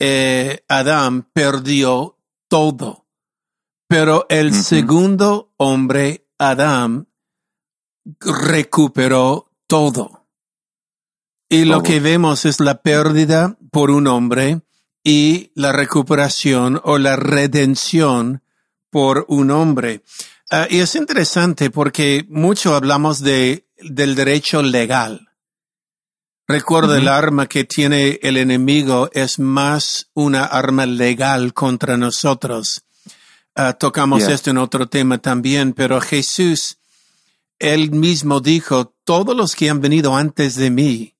eh, 0.00 0.64
Adán 0.68 1.28
perdió 1.32 2.18
todo. 2.48 3.06
Pero 3.86 4.26
el 4.28 4.54
segundo 4.54 5.52
hombre, 5.56 6.26
Adán, 6.38 7.08
recuperó 8.20 9.52
todo. 9.66 10.26
Y 11.48 11.64
lo 11.64 11.82
que 11.82 12.00
vemos 12.00 12.44
es 12.44 12.60
la 12.60 12.82
pérdida 12.82 13.58
por 13.72 13.90
un 13.90 14.06
hombre 14.06 14.62
y 15.02 15.50
la 15.54 15.72
recuperación 15.72 16.80
o 16.84 16.98
la 16.98 17.16
redención 17.16 18.42
por 18.90 19.26
un 19.28 19.50
hombre. 19.50 20.02
Ah, 20.50 20.66
y 20.70 20.78
es 20.78 20.94
interesante 20.94 21.70
porque 21.70 22.24
mucho 22.28 22.74
hablamos 22.74 23.20
de, 23.20 23.68
del 23.78 24.14
derecho 24.14 24.62
legal. 24.62 25.29
Recuerda, 26.50 26.98
el 26.98 27.06
arma 27.06 27.46
que 27.46 27.64
tiene 27.64 28.18
el 28.22 28.36
enemigo 28.36 29.08
es 29.12 29.38
más 29.38 30.10
una 30.14 30.44
arma 30.44 30.84
legal 30.84 31.54
contra 31.54 31.96
nosotros. 31.96 32.82
Ah, 33.54 33.74
tocamos 33.74 34.24
esto 34.24 34.50
en 34.50 34.58
otro 34.58 34.88
tema 34.88 35.18
también, 35.18 35.72
pero 35.74 36.00
Jesús, 36.00 36.78
él 37.60 37.92
mismo 37.92 38.40
dijo, 38.40 38.94
todos 39.04 39.36
los 39.36 39.54
que 39.54 39.70
han 39.70 39.80
venido 39.80 40.16
antes 40.16 40.56
de 40.56 40.70
mí, 40.70 41.14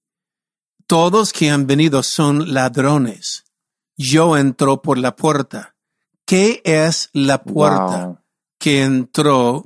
todos 0.89 1.33
que 1.33 1.51
han 1.51 1.69
venido 1.69 2.03
son 2.03 2.53
ladrones. 2.53 3.45
Yo 3.97 4.37
entro 4.37 4.83
por 4.83 4.99
la 4.99 5.15
puerta. 5.15 5.77
¿Qué 6.25 6.61
es 6.65 7.09
la 7.13 7.45
puerta 7.45 8.21
que 8.59 8.83
entró 8.83 9.63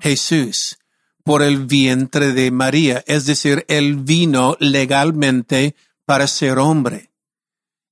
Jesús? 0.00 0.78
Por 1.24 1.42
el 1.42 1.66
vientre 1.66 2.32
de 2.32 2.50
María, 2.50 3.02
es 3.06 3.26
decir, 3.26 3.64
él 3.68 3.96
vino 3.96 4.56
legalmente 4.60 5.74
para 6.04 6.26
ser 6.26 6.58
hombre. 6.58 7.10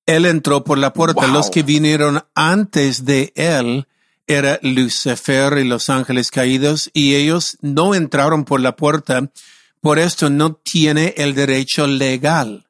Él 0.06 0.26
entró 0.26 0.64
por 0.64 0.78
la 0.78 0.92
puerta. 0.92 1.26
Los 1.26 1.50
que 1.50 1.62
vinieron 1.62 2.24
antes 2.34 3.04
de 3.04 3.32
él 3.34 3.86
era 4.26 4.58
Lucifer 4.62 5.58
y 5.58 5.64
los 5.64 5.88
ángeles 5.88 6.30
caídos 6.30 6.90
y 6.92 7.14
ellos 7.14 7.56
no 7.60 7.94
entraron 7.94 8.44
por 8.44 8.60
la 8.60 8.76
puerta. 8.76 9.30
Por 9.80 9.98
esto 9.98 10.28
no 10.28 10.54
tiene 10.54 11.14
el 11.16 11.34
derecho 11.34 11.86
legal 11.86 12.68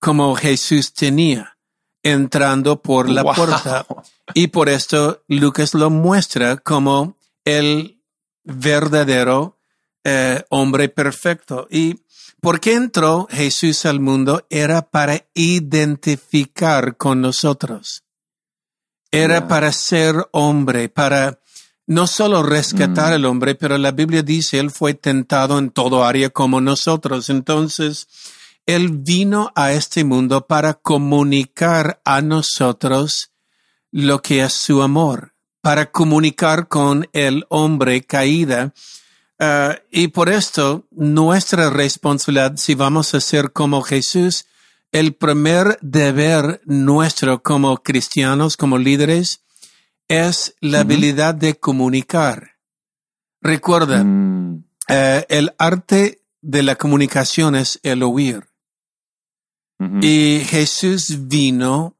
como 0.00 0.34
Jesús 0.34 0.92
tenía 0.92 1.58
entrando 2.02 2.80
por 2.80 3.08
la 3.08 3.22
puerta. 3.22 3.86
Y 4.34 4.48
por 4.48 4.68
esto 4.68 5.22
Lucas 5.28 5.74
lo 5.74 5.90
muestra 5.90 6.56
como 6.56 7.16
el 7.44 7.99
verdadero 8.50 9.58
eh, 10.04 10.44
hombre 10.48 10.88
perfecto. 10.88 11.66
¿Y 11.70 12.00
por 12.40 12.60
qué 12.60 12.74
entró 12.74 13.28
Jesús 13.30 13.84
al 13.84 14.00
mundo? 14.00 14.46
Era 14.48 14.90
para 14.90 15.26
identificar 15.34 16.96
con 16.96 17.20
nosotros. 17.20 18.04
Era 19.10 19.48
para 19.48 19.72
ser 19.72 20.14
hombre, 20.32 20.88
para 20.88 21.40
no 21.86 22.06
solo 22.06 22.42
rescatar 22.44 23.10
mm. 23.10 23.14
al 23.14 23.24
hombre, 23.24 23.54
pero 23.56 23.76
la 23.76 23.90
Biblia 23.90 24.22
dice, 24.22 24.58
Él 24.60 24.70
fue 24.70 24.94
tentado 24.94 25.58
en 25.58 25.70
todo 25.70 26.04
área 26.04 26.30
como 26.30 26.60
nosotros. 26.60 27.28
Entonces, 27.28 28.06
Él 28.66 28.90
vino 28.90 29.52
a 29.56 29.72
este 29.72 30.04
mundo 30.04 30.46
para 30.46 30.74
comunicar 30.74 32.00
a 32.04 32.22
nosotros 32.22 33.32
lo 33.90 34.22
que 34.22 34.42
es 34.42 34.52
su 34.52 34.82
amor 34.82 35.34
para 35.60 35.90
comunicar 35.90 36.68
con 36.68 37.08
el 37.12 37.44
hombre 37.48 38.02
caída. 38.02 38.72
Uh, 39.38 39.74
y 39.90 40.08
por 40.08 40.28
esto, 40.28 40.86
nuestra 40.90 41.70
responsabilidad, 41.70 42.56
si 42.56 42.74
vamos 42.74 43.14
a 43.14 43.20
ser 43.20 43.52
como 43.52 43.82
Jesús, 43.82 44.46
el 44.92 45.14
primer 45.14 45.78
deber 45.80 46.60
nuestro 46.64 47.42
como 47.42 47.82
cristianos, 47.82 48.56
como 48.56 48.78
líderes, 48.78 49.42
es 50.08 50.54
la 50.60 50.80
habilidad 50.80 51.34
de 51.34 51.58
comunicar. 51.58 52.56
Recuerda, 53.40 54.02
mm. 54.04 54.64
uh, 54.88 55.22
el 55.28 55.54
arte 55.58 56.22
de 56.42 56.62
la 56.62 56.76
comunicación 56.76 57.54
es 57.54 57.80
el 57.82 58.02
oír. 58.02 58.46
Y 60.02 60.42
Jesús 60.44 61.26
vino 61.26 61.96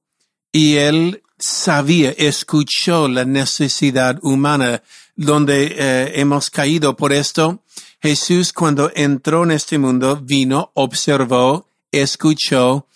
y 0.52 0.76
él 0.76 1.22
sabía, 1.40 2.10
escuchó 2.16 3.08
la 3.08 3.24
necesidad 3.24 4.18
humana 4.22 4.82
donde 5.16 5.74
eh, 5.76 6.12
hemos 6.20 6.50
caído. 6.50 6.96
Por 6.96 7.12
esto, 7.12 7.62
Jesús 8.00 8.52
cuando 8.52 8.90
entró 8.94 9.44
en 9.44 9.50
este 9.50 9.78
mundo 9.78 10.20
vino, 10.22 10.70
observó, 10.74 11.68
escuchó 11.92 12.86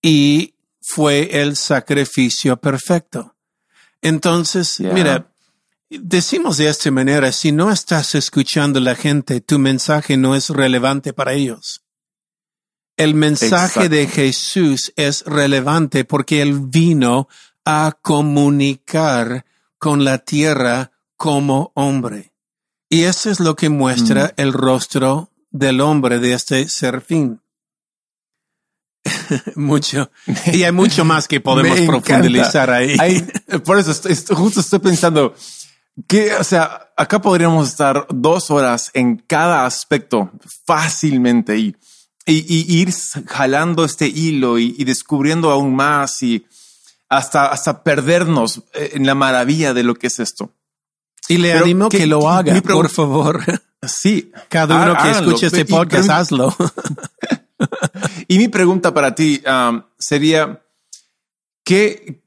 y 0.00 0.54
fue 0.80 1.40
el 1.40 1.56
sacrificio 1.56 2.56
perfecto. 2.56 3.34
Entonces, 4.00 4.80
mira, 4.80 5.32
decimos 5.88 6.56
de 6.56 6.68
esta 6.68 6.90
manera, 6.90 7.30
si 7.32 7.52
no 7.52 7.70
estás 7.70 8.14
escuchando 8.14 8.78
a 8.78 8.82
la 8.82 8.94
gente, 8.96 9.40
tu 9.40 9.58
mensaje 9.58 10.16
no 10.16 10.34
es 10.34 10.50
relevante 10.50 11.12
para 11.12 11.34
ellos. 11.34 11.82
El 12.96 13.14
mensaje 13.14 13.88
de 13.88 14.06
Jesús 14.06 14.92
es 14.96 15.24
relevante 15.24 16.04
porque 16.04 16.42
Él 16.42 16.60
vino 16.60 17.28
a 17.64 17.96
comunicar 18.00 19.44
con 19.78 20.04
la 20.04 20.18
tierra 20.18 20.92
como 21.16 21.72
hombre. 21.74 22.32
Y 22.88 23.04
eso 23.04 23.30
es 23.30 23.40
lo 23.40 23.56
que 23.56 23.68
muestra 23.68 24.26
mm. 24.26 24.40
el 24.40 24.52
rostro 24.52 25.30
del 25.50 25.80
hombre 25.80 26.18
de 26.18 26.34
este 26.34 26.68
serfín. 26.68 27.40
mucho. 29.56 30.10
Y 30.52 30.62
hay 30.62 30.72
mucho 30.72 31.04
más 31.04 31.28
que 31.28 31.40
podemos 31.40 31.80
profundizar 31.80 32.70
ahí. 32.70 32.96
por 33.64 33.78
eso 33.78 33.92
justo 34.34 34.60
estoy 34.60 34.78
pensando 34.78 35.34
que, 36.06 36.34
o 36.34 36.44
sea, 36.44 36.92
acá 36.96 37.20
podríamos 37.20 37.68
estar 37.68 38.06
dos 38.10 38.50
horas 38.50 38.90
en 38.94 39.16
cada 39.16 39.66
aspecto 39.66 40.30
fácilmente 40.64 41.58
y, 41.58 41.76
y, 42.26 42.80
ir 42.80 42.92
jalando 43.26 43.84
este 43.84 44.06
hilo 44.06 44.58
y, 44.58 44.74
y 44.78 44.84
descubriendo 44.84 45.50
aún 45.50 45.74
más 45.74 46.22
y, 46.22 46.46
hasta, 47.12 47.46
hasta 47.46 47.82
perdernos 47.82 48.62
eh, 48.72 48.92
en 48.94 49.04
la 49.04 49.14
maravilla 49.14 49.74
de 49.74 49.82
lo 49.82 49.94
que 49.94 50.06
es 50.06 50.18
esto. 50.18 50.50
Y 51.28 51.36
le 51.36 51.52
animo 51.52 51.90
que, 51.90 52.06
lo 52.06 52.28
haga, 52.28 52.60
por 52.62 52.88
favor. 52.88 53.44
Sí. 53.86 54.32
Cada 54.48 54.82
uno 54.82 54.96
que 54.96 55.10
escuche 55.10 55.46
este 55.46 55.64
podcast, 55.66 56.08
hazlo. 56.08 56.56
y 58.28 58.38
mi 58.38 58.48
pregunta 58.48 58.94
para 58.94 59.14
ti 59.14 59.42
um, 59.46 59.82
sería, 59.98 60.62
¿qué, 61.64 62.22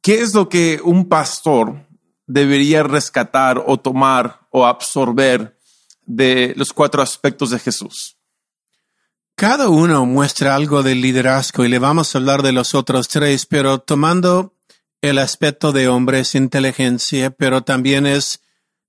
¿qué 0.00 0.20
es 0.20 0.34
lo 0.34 0.48
que 0.48 0.80
un 0.84 1.08
pastor 1.08 1.86
debería 2.26 2.82
rescatar 2.82 3.62
o 3.66 3.78
tomar 3.80 4.40
o 4.50 4.66
absorber 4.66 5.58
de 6.06 6.54
los 6.56 6.72
cuatro 6.72 7.02
aspectos 7.02 7.50
de 7.50 7.58
Jesús? 7.58 8.19
Cada 9.40 9.70
uno 9.70 10.04
muestra 10.04 10.54
algo 10.54 10.82
de 10.82 10.94
liderazgo 10.94 11.64
y 11.64 11.70
le 11.70 11.78
vamos 11.78 12.14
a 12.14 12.18
hablar 12.18 12.42
de 12.42 12.52
los 12.52 12.74
otros 12.74 13.08
tres, 13.08 13.46
pero 13.46 13.78
tomando 13.78 14.54
el 15.00 15.16
aspecto 15.16 15.72
de 15.72 15.88
hombre 15.88 16.20
es 16.20 16.34
inteligencia, 16.34 17.30
pero 17.30 17.62
también 17.62 18.04
es 18.04 18.42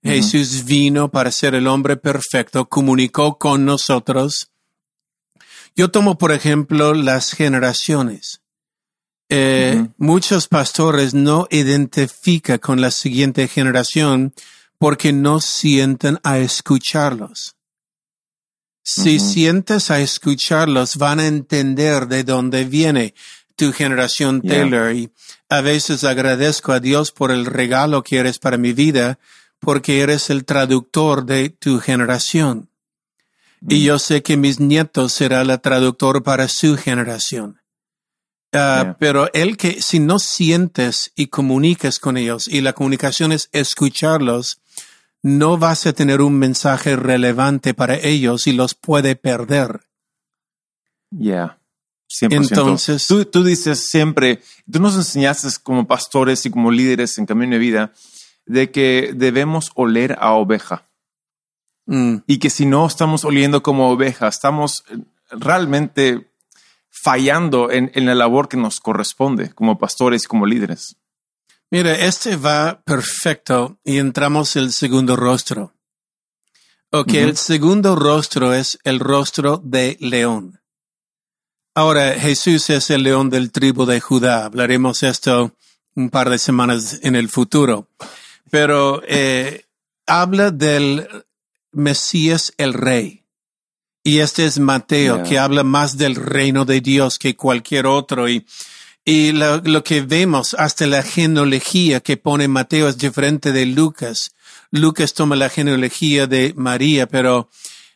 Jesús 0.03 0.65
vino 0.65 1.09
para 1.09 1.31
ser 1.31 1.55
el 1.55 1.67
hombre 1.67 1.95
perfecto, 1.95 2.67
comunicó 2.67 3.37
con 3.37 3.63
nosotros. 3.63 4.51
Yo 5.73 5.89
tomo, 5.89 6.17
por 6.17 6.33
ejemplo, 6.33 6.93
las 6.95 7.31
generaciones. 7.31 8.41
Eh, 9.29 9.87
muchos 9.95 10.49
pastores 10.49 11.13
no 11.13 11.47
identifican 11.49 12.57
con 12.57 12.81
la 12.81 12.91
siguiente 12.91 13.47
generación 13.47 14.33
porque 14.77 15.13
no 15.13 15.39
sienten 15.39 16.19
a 16.23 16.39
escucharlos. 16.39 17.55
Si 18.83 19.19
sientes 19.19 19.91
a 19.91 19.99
escucharlos, 19.99 20.97
van 20.97 21.19
a 21.19 21.27
entender 21.27 22.07
de 22.07 22.23
dónde 22.23 22.65
viene 22.65 23.13
tu 23.55 23.71
generación 23.71 24.41
Taylor. 24.41 24.91
Y 24.93 25.11
a 25.49 25.61
veces 25.61 26.03
agradezco 26.03 26.71
a 26.71 26.79
Dios 26.79 27.11
por 27.11 27.31
el 27.31 27.45
regalo 27.45 28.03
que 28.03 28.17
eres 28.17 28.39
para 28.39 28.57
mi 28.57 28.73
vida, 28.73 29.19
porque 29.59 30.01
eres 30.01 30.29
el 30.29 30.45
traductor 30.45 31.25
de 31.25 31.49
tu 31.49 31.79
generación. 31.79 32.69
Y 33.67 33.81
mm. 33.81 33.83
yo 33.83 33.99
sé 33.99 34.23
que 34.23 34.37
mis 34.37 34.59
nietos 34.59 35.13
será 35.13 35.41
el 35.41 35.61
traductor 35.61 36.23
para 36.23 36.47
su 36.47 36.77
generación. 36.77 37.61
Ah, 38.53 38.97
pero 38.99 39.31
el 39.33 39.55
que 39.55 39.81
si 39.81 39.99
no 39.99 40.19
sientes 40.19 41.11
y 41.15 41.27
comunicas 41.27 41.99
con 41.99 42.17
ellos 42.17 42.47
y 42.47 42.61
la 42.61 42.73
comunicación 42.73 43.31
es 43.31 43.47
escucharlos, 43.53 44.60
no 45.23 45.57
vas 45.57 45.85
a 45.85 45.93
tener 45.93 46.21
un 46.21 46.37
mensaje 46.37 46.95
relevante 46.95 47.73
para 47.73 47.95
ellos 47.95 48.47
y 48.47 48.53
los 48.53 48.73
puede 48.73 49.15
perder. 49.15 49.81
Ya. 51.11 51.59
Entonces, 52.21 53.07
tú, 53.07 53.23
tú, 53.25 53.43
dices 53.43 53.89
siempre, 53.89 54.41
tú 54.69 54.79
nos 54.79 54.95
enseñaste 54.95 55.47
como 55.63 55.87
pastores 55.87 56.45
y 56.45 56.51
como 56.51 56.71
líderes 56.71 57.17
en 57.17 57.25
Camino 57.25 57.53
de 57.53 57.59
Vida 57.59 57.93
de 58.45 58.71
que 58.71 59.13
debemos 59.15 59.71
oler 59.75 60.17
a 60.19 60.33
oveja. 60.33 60.89
Mm. 61.85 62.17
Y 62.27 62.39
que 62.39 62.49
si 62.49 62.65
no 62.65 62.85
estamos 62.85 63.23
oliendo 63.23 63.63
como 63.63 63.89
oveja, 63.89 64.27
estamos 64.27 64.83
realmente 65.29 66.29
fallando 66.89 67.71
en, 67.71 67.91
en 67.93 68.05
la 68.05 68.15
labor 68.15 68.49
que 68.49 68.57
nos 68.57 68.79
corresponde 68.79 69.53
como 69.53 69.77
pastores 69.77 70.25
y 70.25 70.27
como 70.27 70.45
líderes. 70.45 70.97
Mira, 71.71 71.95
este 71.95 72.35
va 72.35 72.81
perfecto 72.83 73.79
y 73.85 73.97
entramos 73.97 74.57
el 74.57 74.73
segundo 74.73 75.15
rostro. 75.15 75.73
Ok, 76.89 77.13
el 77.13 77.37
segundo 77.37 77.95
rostro 77.95 78.53
es 78.53 78.77
el 78.83 78.99
rostro 78.99 79.61
de 79.63 79.95
león. 80.01 80.59
Ahora, 81.73 82.19
Jesús 82.19 82.69
es 82.69 82.89
el 82.89 83.03
león 83.03 83.29
del 83.29 83.53
tribu 83.53 83.85
de 83.85 84.01
Judá. 84.01 84.43
Hablaremos 84.43 85.01
esto 85.01 85.55
un 85.95 86.09
par 86.09 86.29
de 86.29 86.39
semanas 86.39 86.99
en 87.03 87.15
el 87.15 87.29
futuro. 87.29 87.87
Pero 88.49 89.01
eh, 89.07 89.63
habla 90.05 90.51
del 90.51 91.07
Mesías 91.71 92.53
el 92.57 92.73
Rey. 92.73 93.23
Y 94.03 94.17
este 94.17 94.43
es 94.45 94.59
Mateo, 94.59 95.23
que 95.23 95.39
habla 95.39 95.63
más 95.63 95.97
del 95.97 96.15
reino 96.15 96.65
de 96.65 96.81
Dios 96.81 97.17
que 97.17 97.37
cualquier 97.37 97.85
otro. 97.85 98.27
Y, 98.27 98.45
y 99.03 99.31
lo, 99.31 99.83
que 99.83 100.01
vemos, 100.01 100.55
hasta 100.57 100.85
la 100.85 101.01
genealogía 101.01 102.01
que 102.01 102.17
pone 102.17 102.47
Mateo 102.47 102.87
es 102.87 102.97
diferente 102.97 103.51
de 103.51 103.65
Lucas. 103.65 104.31
Lucas 104.69 105.13
toma 105.13 105.35
la 105.35 105.49
genealogía 105.49 106.27
de 106.27 106.53
María, 106.55 107.07
pero 107.07 107.49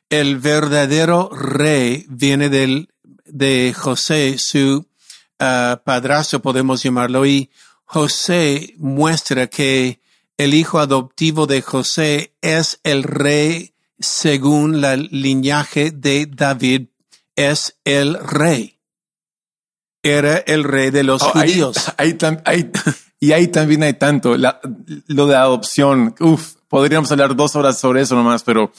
el 0.09 0.39
verdadero 0.39 1.29
rey 1.29 2.05
viene 2.09 2.49
del, 2.49 2.89
de 3.25 3.73
José, 3.77 4.37
su 4.39 4.87
uh, 5.39 5.77
padrastro, 5.83 6.41
podemos 6.41 6.81
llamarlo, 6.81 7.25
y 7.25 7.51
José 7.85 8.73
muestra 8.77 9.47
que 9.47 9.99
el 10.37 10.53
hijo 10.53 10.79
adoptivo 10.79 11.45
de 11.45 11.61
José 11.61 12.33
es 12.41 12.79
el 12.83 13.03
rey 13.03 13.73
según 13.99 14.81
la 14.81 14.97
linaje 14.97 15.91
de 15.91 16.25
David, 16.25 16.87
es 17.35 17.77
el 17.85 18.17
rey. 18.19 18.74
Era 20.05 20.37
el 20.37 20.63
rey 20.63 20.91
de 20.91 21.03
los 21.03 21.23
oh, 21.23 21.31
judíos. 21.31 21.91
y 23.19 23.31
ahí 23.31 23.47
también 23.47 23.81
hay 23.81 23.95
tanto, 23.95 24.37
lo 24.37 25.25
de 25.25 25.35
adopción. 25.35 26.13
Uf, 26.19 26.57
podríamos 26.67 27.11
hablar 27.11 27.35
dos 27.35 27.55
horas 27.55 27.79
sobre 27.79 28.01
eso 28.01 28.13
nomás, 28.13 28.43
pero 28.43 28.71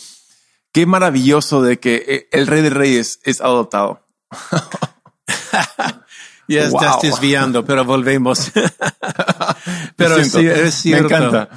qué 0.73 0.87
maravilloso 0.87 1.62
de 1.62 1.81
que 1.81 2.05
eh, 2.07 2.29
el 2.31 2.47
rey 2.47 2.62
de 2.62 2.71
reyes 2.71 3.19
es 3.25 3.41
adoptado. 3.41 4.07
ya 6.49 6.62
estás 6.62 7.03
desviando, 7.03 7.65
pero 7.65 7.85
volvemos. 7.85 8.53
pero 9.97 10.23
sí, 10.23 10.47
es 10.47 10.75
cierto. 10.75 11.09
Me 11.09 11.17
encanta. 11.17 11.49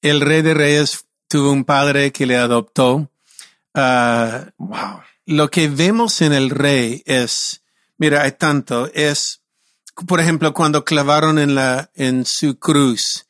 El 0.00 0.22
rey 0.22 0.40
de 0.40 0.54
reyes 0.54 1.04
tuvo 1.28 1.52
un 1.52 1.64
padre 1.64 2.10
que 2.10 2.24
le 2.24 2.38
adoptó. 2.38 3.10
Ah, 3.74 4.46
wow. 4.56 5.02
Lo 5.26 5.50
que 5.50 5.68
vemos 5.68 6.22
en 6.22 6.32
el 6.32 6.48
rey 6.48 7.02
es, 7.04 7.60
mira, 7.98 8.22
hay 8.22 8.32
tanto, 8.32 8.90
es, 8.94 9.42
por 10.06 10.20
ejemplo, 10.20 10.54
cuando 10.54 10.84
clavaron 10.84 11.38
en 11.38 11.54
la, 11.54 11.90
en 11.94 12.24
su 12.24 12.58
cruz, 12.58 13.26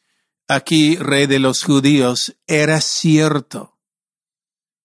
aquí 0.47 0.97
rey 0.97 1.27
de 1.27 1.39
los 1.39 1.65
judíos, 1.65 2.37
era 2.47 2.81
cierto. 2.81 3.75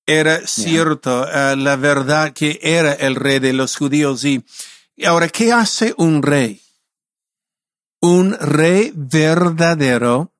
Era 0.05 0.45
cierto 0.45 1.25
ah, 1.31 1.55
la 1.57 1.77
verdad 1.77 2.33
que 2.33 2.59
era 2.61 2.91
el 2.91 3.15
rey 3.15 3.39
de 3.39 3.53
los 3.53 3.77
judíos. 3.77 4.25
Y 4.25 4.43
ahora, 5.05 5.29
¿qué 5.29 5.53
hace 5.53 5.93
un 5.97 6.21
rey? 6.21 6.61
Un 8.01 8.33
rey 8.33 8.91
verdadero 8.93 10.33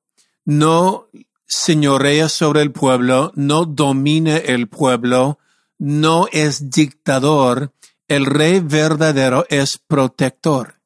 no 0.44 1.08
señorea 1.48 2.28
sobre 2.28 2.62
el 2.62 2.72
pueblo, 2.72 3.32
no 3.36 3.66
domina 3.66 4.38
el 4.38 4.68
pueblo, 4.68 5.40
no 5.78 6.28
es 6.32 6.70
dictador. 6.70 7.72
El 8.08 8.26
rey 8.26 8.60
verdadero 8.60 9.46
es 9.50 9.78
protector 9.78 10.84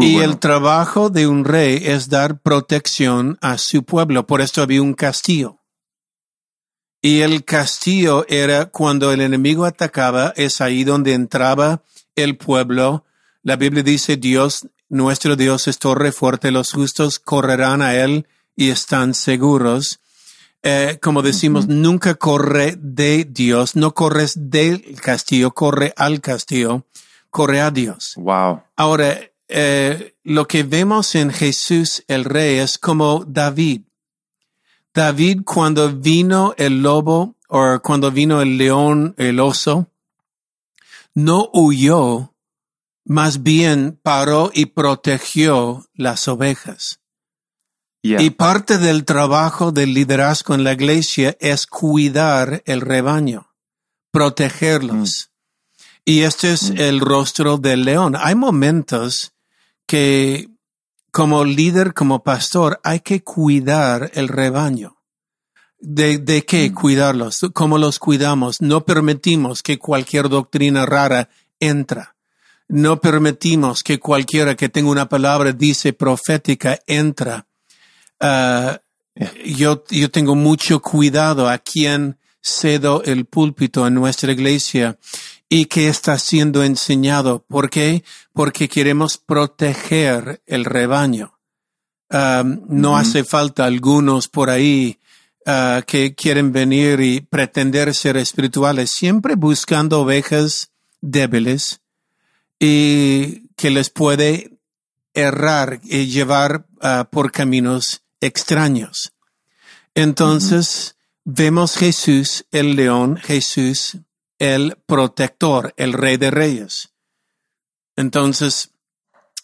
y 0.00 0.18
el 0.18 0.38
trabajo 0.38 1.10
de 1.10 1.26
un 1.26 1.44
rey 1.44 1.80
es 1.84 2.08
dar 2.08 2.40
protección 2.40 3.38
a 3.40 3.56
su 3.56 3.84
pueblo. 3.84 4.26
Por 4.26 4.40
esto 4.40 4.62
había 4.62 4.82
un 4.82 4.94
castillo. 4.94 5.60
Y 7.00 7.20
el 7.20 7.44
castillo 7.44 8.26
era 8.28 8.66
cuando 8.66 9.12
el 9.12 9.20
enemigo 9.20 9.64
atacaba, 9.64 10.32
es 10.36 10.60
ahí 10.60 10.82
donde 10.82 11.12
entraba 11.12 11.82
el 12.16 12.36
pueblo. 12.36 13.04
La 13.42 13.54
Biblia 13.56 13.84
dice, 13.84 14.16
Dios, 14.16 14.66
nuestro 14.88 15.36
Dios 15.36 15.68
es 15.68 15.78
torre 15.78 16.10
fuerte, 16.10 16.50
los 16.50 16.72
justos 16.72 17.20
correrán 17.20 17.80
a 17.80 17.94
él 17.94 18.26
y 18.56 18.70
están 18.70 19.14
seguros. 19.14 20.00
Eh, 20.62 20.98
como 21.00 21.22
decimos, 21.22 21.68
nunca 21.68 22.14
corre 22.14 22.76
de 22.78 23.24
Dios, 23.24 23.76
no 23.76 23.94
corres 23.94 24.50
del 24.50 25.00
castillo, 25.00 25.52
corre 25.52 25.92
al 25.96 26.20
castillo, 26.20 26.84
corre 27.30 27.60
a 27.60 27.70
Dios. 27.70 28.14
Wow. 28.16 28.62
Ahora, 28.74 29.18
eh, 29.48 30.16
lo 30.24 30.48
que 30.48 30.64
vemos 30.64 31.14
en 31.14 31.30
Jesús 31.30 32.04
el 32.08 32.24
Rey 32.24 32.58
es 32.58 32.78
como 32.78 33.24
David. 33.24 33.82
David 34.92 35.42
cuando 35.44 35.92
vino 35.92 36.54
el 36.56 36.82
lobo 36.82 37.36
o 37.48 37.78
cuando 37.82 38.10
vino 38.10 38.40
el 38.40 38.58
león, 38.58 39.14
el 39.18 39.38
oso, 39.40 39.90
no 41.14 41.50
huyó, 41.52 42.34
más 43.04 43.42
bien 43.42 43.98
paró 44.02 44.50
y 44.52 44.66
protegió 44.66 45.86
las 45.94 46.26
ovejas. 46.28 47.00
Y 48.14 48.30
parte 48.30 48.78
del 48.78 49.04
trabajo 49.04 49.72
del 49.72 49.94
liderazgo 49.94 50.54
en 50.54 50.64
la 50.64 50.72
iglesia 50.72 51.36
es 51.40 51.66
cuidar 51.66 52.62
el 52.66 52.80
rebaño, 52.80 53.52
protegerlos. 54.10 55.30
Mm. 55.30 55.36
Y 56.04 56.20
este 56.22 56.52
es 56.52 56.70
mm. 56.70 56.78
el 56.78 57.00
rostro 57.00 57.58
del 57.58 57.84
león. 57.84 58.14
Hay 58.18 58.34
momentos 58.34 59.32
que 59.86 60.48
como 61.10 61.44
líder, 61.44 61.94
como 61.94 62.22
pastor, 62.22 62.78
hay 62.84 63.00
que 63.00 63.22
cuidar 63.22 64.10
el 64.14 64.28
rebaño. 64.28 64.98
¿De, 65.78 66.18
de 66.18 66.44
qué 66.44 66.70
mm. 66.70 66.74
cuidarlos? 66.74 67.46
¿Cómo 67.52 67.78
los 67.78 67.98
cuidamos? 67.98 68.60
No 68.60 68.84
permitimos 68.84 69.62
que 69.62 69.78
cualquier 69.78 70.28
doctrina 70.28 70.86
rara 70.86 71.28
entra. 71.58 72.16
No 72.68 73.00
permitimos 73.00 73.82
que 73.82 74.00
cualquiera 74.00 74.56
que 74.56 74.68
tenga 74.68 74.90
una 74.90 75.08
palabra 75.08 75.52
dice 75.52 75.92
profética 75.92 76.78
entra. 76.86 77.46
Ah, 78.20 78.80
yo, 79.44 79.84
yo 79.90 80.10
tengo 80.10 80.34
mucho 80.34 80.80
cuidado 80.80 81.48
a 81.48 81.58
quien 81.58 82.18
cedo 82.42 83.02
el 83.04 83.24
púlpito 83.24 83.86
en 83.86 83.94
nuestra 83.94 84.32
iglesia 84.32 84.98
y 85.48 85.66
que 85.66 85.88
está 85.88 86.18
siendo 86.18 86.62
enseñado. 86.62 87.44
¿Por 87.46 87.70
qué? 87.70 88.04
Porque 88.32 88.68
queremos 88.68 89.18
proteger 89.18 90.42
el 90.46 90.64
rebaño. 90.64 91.38
Um, 92.08 92.60
no 92.68 92.96
hace 92.96 93.24
falta 93.24 93.64
algunos 93.64 94.28
por 94.28 94.48
ahí 94.48 95.00
uh, 95.46 95.82
que 95.84 96.14
quieren 96.14 96.52
venir 96.52 97.00
y 97.00 97.20
pretender 97.20 97.92
ser 97.94 98.16
espirituales, 98.16 98.92
siempre 98.92 99.34
buscando 99.34 100.02
ovejas 100.02 100.70
débiles 101.00 101.80
y 102.60 103.48
que 103.56 103.70
les 103.70 103.90
puede 103.90 104.56
errar 105.14 105.80
y 105.82 106.06
llevar 106.06 106.66
uh, 106.76 107.04
por 107.10 107.32
caminos 107.32 108.05
extraños. 108.26 109.12
Entonces, 109.94 110.96
vemos 111.24 111.76
Jesús, 111.76 112.44
el 112.50 112.76
león, 112.76 113.16
Jesús, 113.16 113.98
el 114.38 114.76
protector, 114.86 115.72
el 115.76 115.92
rey 115.92 116.16
de 116.16 116.30
reyes. 116.30 116.90
Entonces, 117.96 118.70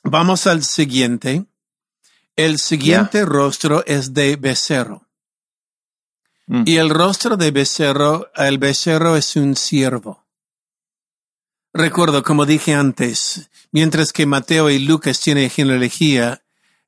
vamos 0.03 0.47
al 0.47 0.63
siguiente. 0.63 1.47
El 2.37 2.59
siguiente 2.59 3.25
rostro 3.25 3.85
es 3.87 4.15
de 4.15 4.37
becerro. 4.37 5.09
Mm. 6.47 6.65
Y 6.67 6.77
el 6.77 6.91
rostro 6.91 7.37
de 7.37 7.51
becerro, 7.51 8.31
el 8.37 8.59
becerro 8.59 9.17
es 9.17 9.37
un 9.37 9.57
siervo. 9.57 10.27
Recuerdo, 11.75 12.23
como 12.23 12.45
dije 12.45 12.75
antes, 12.75 13.51
mientras 13.71 14.13
que 14.13 14.27
Mateo 14.27 14.69
y 14.69 14.79
Lucas 14.79 15.21
tienen 15.21 15.49
genealogía, 15.49 16.42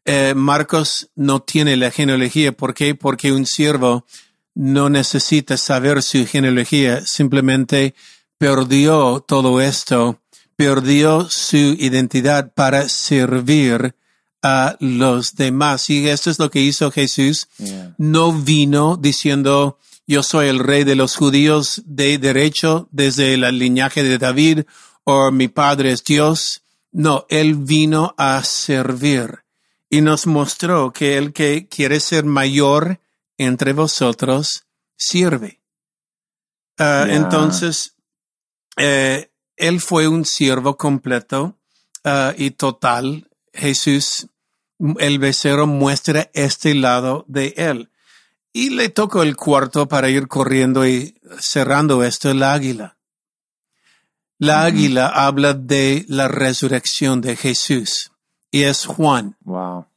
eh, 0.05 0.35
Marcos 0.37 1.09
no 1.15 1.41
tiene 1.41 1.77
la 1.77 1.91
genealogía. 1.91 2.53
¿Por 2.53 2.75
qué? 2.75 2.95
Porque 2.95 3.33
un 3.33 3.47
siervo 3.47 4.05
no 4.55 4.89
necesita 4.89 5.57
saber 5.57 6.03
su 6.03 6.27
genealogía, 6.27 7.05
simplemente 7.05 7.95
perdió 8.39 9.25
todo 9.27 9.61
esto, 9.61 10.21
perdió 10.57 11.27
su 11.31 11.57
identidad 11.57 12.53
para 12.55 12.89
servir 12.89 13.95
a 14.43 14.77
los 14.79 15.35
demás. 15.35 15.89
Y 15.91 16.09
esto 16.09 16.31
es 16.31 16.39
lo 16.39 16.51
que 16.51 16.61
hizo 16.61 16.91
Jesús. 16.91 17.49
No 17.97 18.33
vino 18.33 18.97
diciendo, 18.97 19.79
yo 20.07 20.23
soy 20.23 20.49
el 20.49 20.59
rey 20.59 20.85
de 20.85 20.97
los 20.97 21.17
judíos 21.17 21.83
de 21.87 22.19
derecho 22.19 22.89
desde 22.93 23.35
el 23.35 23.59
linaje 23.59 24.03
de 24.03 24.19
David 24.19 24.61
o 25.05 25.33
mi 25.33 25.49
padre 25.49 25.93
es 25.93 26.05
Dios. 26.05 26.63
No, 26.93 27.27
él 27.29 27.57
vino 27.57 28.15
a 28.19 28.45
servir 28.45 29.44
y 29.95 30.01
nos 30.01 30.27
mostró 30.27 30.93
que 30.93 31.17
el 31.17 31.33
que 31.33 31.69
quiere 31.69 32.01
ser 32.01 32.25
mayor 32.25 33.01
entre 33.39 33.73
vosotros 33.73 34.65
sirve. 34.97 35.61
Ah, 36.79 37.07
entonces, 37.09 37.95
eh, 38.77 39.31
él 39.57 39.81
fue 39.81 40.09
un 40.09 40.25
siervo 40.25 40.77
completo 40.77 41.61
ah, 42.03 42.35
y 42.37 42.51
total. 42.51 43.31
Jesús 43.53 44.27
el 44.99 45.21
becerro 45.21 45.69
muestra 45.69 46.29
este 46.35 46.75
lado 46.75 47.25
de 47.29 47.55
él. 47.57 47.93
Y 48.53 48.71
le 48.71 48.89
toco 48.89 49.23
el 49.23 49.37
cuarto 49.37 49.87
para 49.87 50.11
ir 50.11 50.27
corriendo 50.27 50.85
y 50.89 51.21
cerrando 51.39 52.03
esto 52.03 52.33
el 52.33 52.43
águila. 52.43 52.99
La 54.39 54.65
águila 54.65 55.07
habla 55.07 55.55
de 55.55 56.05
la 56.09 56.27
resurrección 56.27 57.21
de 57.21 57.37
Jesús 57.37 58.11
y 58.55 58.63
es 58.63 58.87
Juan. 58.87 59.37
Wow. 59.41 59.89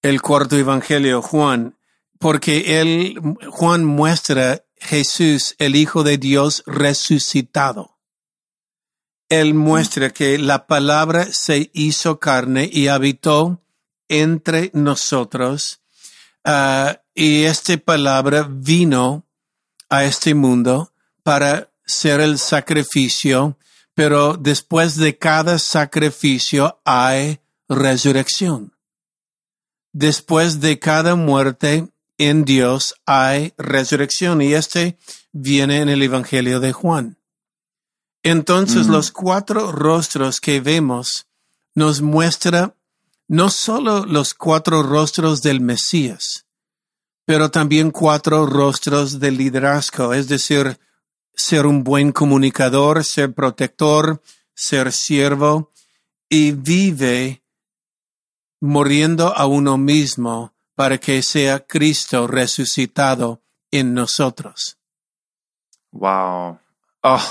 El 0.00 0.22
cuarto 0.22 0.56
evangelio, 0.56 1.22
Juan, 1.22 1.76
porque 2.20 2.80
él, 2.80 3.20
Juan 3.50 3.84
muestra 3.84 4.64
Jesús, 4.76 5.56
el 5.58 5.74
Hijo 5.74 6.04
de 6.04 6.16
Dios 6.16 6.62
resucitado. 6.66 7.98
Él 9.28 9.54
muestra 9.54 10.10
que 10.10 10.38
la 10.38 10.68
palabra 10.68 11.26
se 11.32 11.72
hizo 11.74 12.20
carne 12.20 12.70
y 12.72 12.86
habitó 12.86 13.60
entre 14.06 14.70
nosotros. 14.72 15.80
ah, 16.44 17.00
y 17.12 17.42
esta 17.42 17.76
palabra 17.76 18.46
vino 18.48 19.26
a 19.88 20.04
este 20.04 20.36
mundo 20.36 20.92
para 21.24 21.72
ser 21.84 22.20
el 22.20 22.38
sacrificio, 22.38 23.58
pero 23.94 24.36
después 24.36 24.94
de 24.94 25.18
cada 25.18 25.58
sacrificio 25.58 26.80
hay 26.84 27.40
resurrección. 27.68 28.72
Después 29.92 30.60
de 30.60 30.78
cada 30.78 31.14
muerte 31.14 31.88
en 32.18 32.44
Dios 32.44 32.94
hay 33.06 33.54
resurrección 33.56 34.42
y 34.42 34.54
este 34.54 34.98
viene 35.32 35.80
en 35.80 35.88
el 35.88 36.02
Evangelio 36.02 36.60
de 36.60 36.72
Juan. 36.72 37.18
Entonces 38.22 38.88
Mm. 38.88 38.92
los 38.92 39.12
cuatro 39.12 39.72
rostros 39.72 40.40
que 40.40 40.60
vemos 40.60 41.26
nos 41.74 42.00
muestra 42.00 42.74
no 43.28 43.50
solo 43.50 44.04
los 44.06 44.34
cuatro 44.34 44.82
rostros 44.82 45.42
del 45.42 45.60
Mesías, 45.60 46.46
pero 47.24 47.50
también 47.50 47.90
cuatro 47.90 48.46
rostros 48.46 49.18
del 49.18 49.36
liderazgo, 49.36 50.14
es 50.14 50.28
decir, 50.28 50.78
ser 51.34 51.66
un 51.66 51.84
buen 51.84 52.12
comunicador, 52.12 53.04
ser 53.04 53.34
protector, 53.34 54.22
ser 54.54 54.92
siervo 54.92 55.72
y 56.28 56.52
vive 56.52 57.42
muriendo 58.60 59.36
a 59.36 59.46
uno 59.46 59.78
mismo 59.78 60.54
para 60.74 60.98
que 60.98 61.22
sea 61.22 61.66
Cristo 61.66 62.26
resucitado 62.26 63.42
en 63.70 63.94
nosotros. 63.94 64.78
Wow. 65.92 66.58
Oh. 67.08 67.22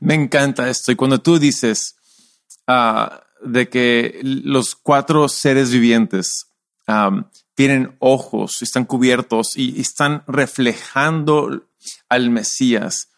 Me 0.00 0.14
encanta 0.14 0.68
esto. 0.68 0.90
Y 0.90 0.96
cuando 0.96 1.20
tú 1.20 1.38
dices 1.38 1.94
ah, 2.66 3.22
de 3.40 3.68
que 3.68 4.18
los 4.24 4.74
cuatro 4.74 5.28
seres 5.28 5.70
vivientes 5.70 6.48
tienen 7.54 7.96
ojos, 8.00 8.62
están 8.62 8.84
cubiertos 8.84 9.56
y 9.56 9.80
están 9.80 10.24
reflejando 10.26 11.68
al 12.08 12.30
Mesías, 12.30 13.10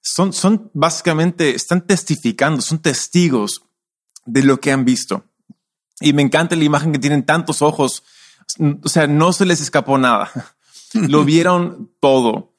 son, 0.00 0.32
son 0.32 0.70
básicamente, 0.74 1.54
están 1.54 1.86
testificando, 1.86 2.60
son 2.60 2.78
testigos 2.80 3.62
de 4.26 4.42
lo 4.42 4.60
que 4.60 4.70
han 4.70 4.84
visto. 4.84 5.24
Y 6.00 6.12
me 6.12 6.22
encanta 6.22 6.56
la 6.56 6.64
imagen 6.64 6.92
que 6.92 6.98
tienen 6.98 7.24
tantos 7.24 7.62
ojos. 7.62 8.02
O 8.82 8.88
sea, 8.88 9.06
no 9.06 9.32
se 9.32 9.46
les 9.46 9.60
escapó 9.60 9.98
nada. 9.98 10.30
Lo 10.94 11.24
vieron 11.24 11.92
todo. 12.00 12.52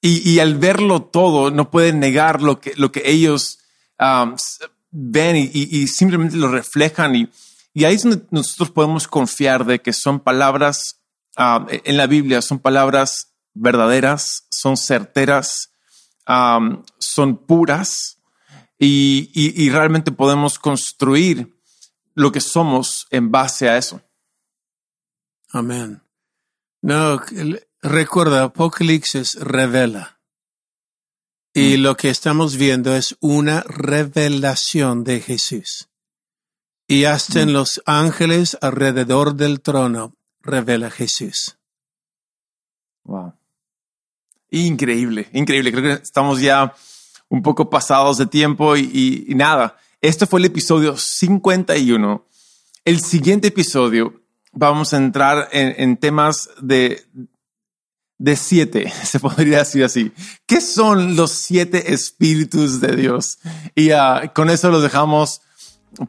Y, 0.00 0.28
y 0.28 0.40
al 0.40 0.56
verlo 0.56 1.02
todo, 1.02 1.50
no 1.50 1.70
pueden 1.70 1.98
negar 2.00 2.42
lo 2.42 2.60
que, 2.60 2.74
lo 2.76 2.92
que 2.92 3.02
ellos 3.06 3.58
um, 3.98 4.36
ven 4.90 5.36
y, 5.36 5.50
y- 5.52 5.86
simplemente 5.88 6.36
lo 6.36 6.48
reflejan. 6.48 7.16
Y, 7.16 7.28
y 7.74 7.84
ahí 7.84 7.94
es 7.96 8.02
donde 8.02 8.22
nosotros 8.30 8.70
podemos 8.70 9.08
confiar 9.08 9.64
de 9.64 9.80
que 9.80 9.92
son 9.92 10.20
palabras 10.20 11.00
um, 11.38 11.66
en 11.70 11.96
la 11.96 12.06
Biblia, 12.06 12.40
son 12.42 12.58
palabras 12.60 13.32
verdaderas, 13.54 14.44
son 14.50 14.76
certeras, 14.76 15.70
um, 16.28 16.82
son 16.98 17.38
puras 17.38 18.18
y 18.78 19.70
realmente 19.70 20.12
podemos 20.12 20.58
construir 20.58 21.55
lo 22.16 22.32
que 22.32 22.40
somos 22.40 23.06
en 23.10 23.30
base 23.30 23.68
a 23.68 23.76
eso. 23.76 24.02
Amén. 25.50 26.02
No, 26.82 27.20
recuerda, 27.82 28.42
Apocalipsis 28.44 29.34
revela. 29.34 30.18
Y 31.54 31.76
lo 31.78 31.96
que 31.96 32.10
estamos 32.10 32.56
viendo 32.56 32.94
es 32.94 33.16
una 33.20 33.62
revelación 33.62 35.04
de 35.04 35.20
Jesús. 35.20 35.88
Y 36.88 37.04
hasta 37.04 37.40
en 37.42 37.52
los 37.52 37.80
ángeles 37.86 38.58
alrededor 38.60 39.34
del 39.36 39.60
trono 39.60 40.14
revela 40.40 40.90
Jesús. 40.90 41.56
Wow. 43.04 43.32
Increíble, 44.50 45.28
increíble. 45.32 45.72
Creo 45.72 45.96
que 45.96 46.02
estamos 46.02 46.40
ya 46.40 46.74
un 47.28 47.42
poco 47.42 47.68
pasados 47.70 48.18
de 48.18 48.26
tiempo 48.26 48.76
y, 48.76 48.82
y- 48.92 49.32
y 49.32 49.34
nada. 49.34 49.78
Este 50.02 50.26
fue 50.26 50.40
el 50.40 50.46
episodio 50.46 50.96
51. 50.96 52.26
El 52.84 53.00
siguiente 53.00 53.48
episodio 53.48 54.20
vamos 54.52 54.92
a 54.92 54.98
entrar 54.98 55.48
en, 55.52 55.96
temas 55.96 56.50
de, 56.60 57.04
de 58.18 58.36
siete, 58.36 58.92
se 59.04 59.18
podría 59.18 59.58
decir 59.58 59.84
así. 59.84 60.12
¿Qué 60.46 60.60
son 60.60 61.16
los 61.16 61.32
siete 61.32 61.94
espíritus 61.94 62.80
de 62.80 62.94
Dios? 62.94 63.38
Y 63.74 63.90
ah, 63.90 64.32
con 64.34 64.50
eso 64.50 64.70
los 64.70 64.82
dejamos 64.82 65.40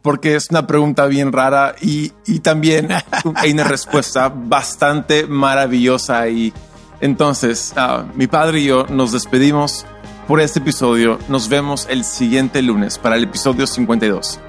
porque 0.01 0.35
es 0.35 0.49
una 0.49 0.67
pregunta 0.67 1.05
bien 1.05 1.31
rara 1.31 1.75
y, 1.81 2.11
y 2.25 2.39
también 2.39 2.89
hay 3.35 3.51
una 3.51 3.63
respuesta 3.63 4.27
bastante 4.27 5.27
maravillosa. 5.27 6.27
Y 6.27 6.53
entonces, 6.99 7.71
ah, 7.77 8.05
mi 8.15 8.27
padre 8.27 8.59
y 8.59 8.65
yo 8.65 8.85
nos 8.87 9.13
despedimos 9.13 9.85
por 10.27 10.41
este 10.41 10.59
episodio. 10.59 11.17
Nos 11.29 11.49
vemos 11.49 11.87
el 11.89 12.03
siguiente 12.03 12.61
lunes 12.61 12.97
para 12.97 13.15
el 13.15 13.23
episodio 13.23 13.65
52. 13.65 14.39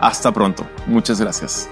Hasta 0.00 0.32
pronto. 0.32 0.66
Muchas 0.86 1.20
gracias. 1.20 1.68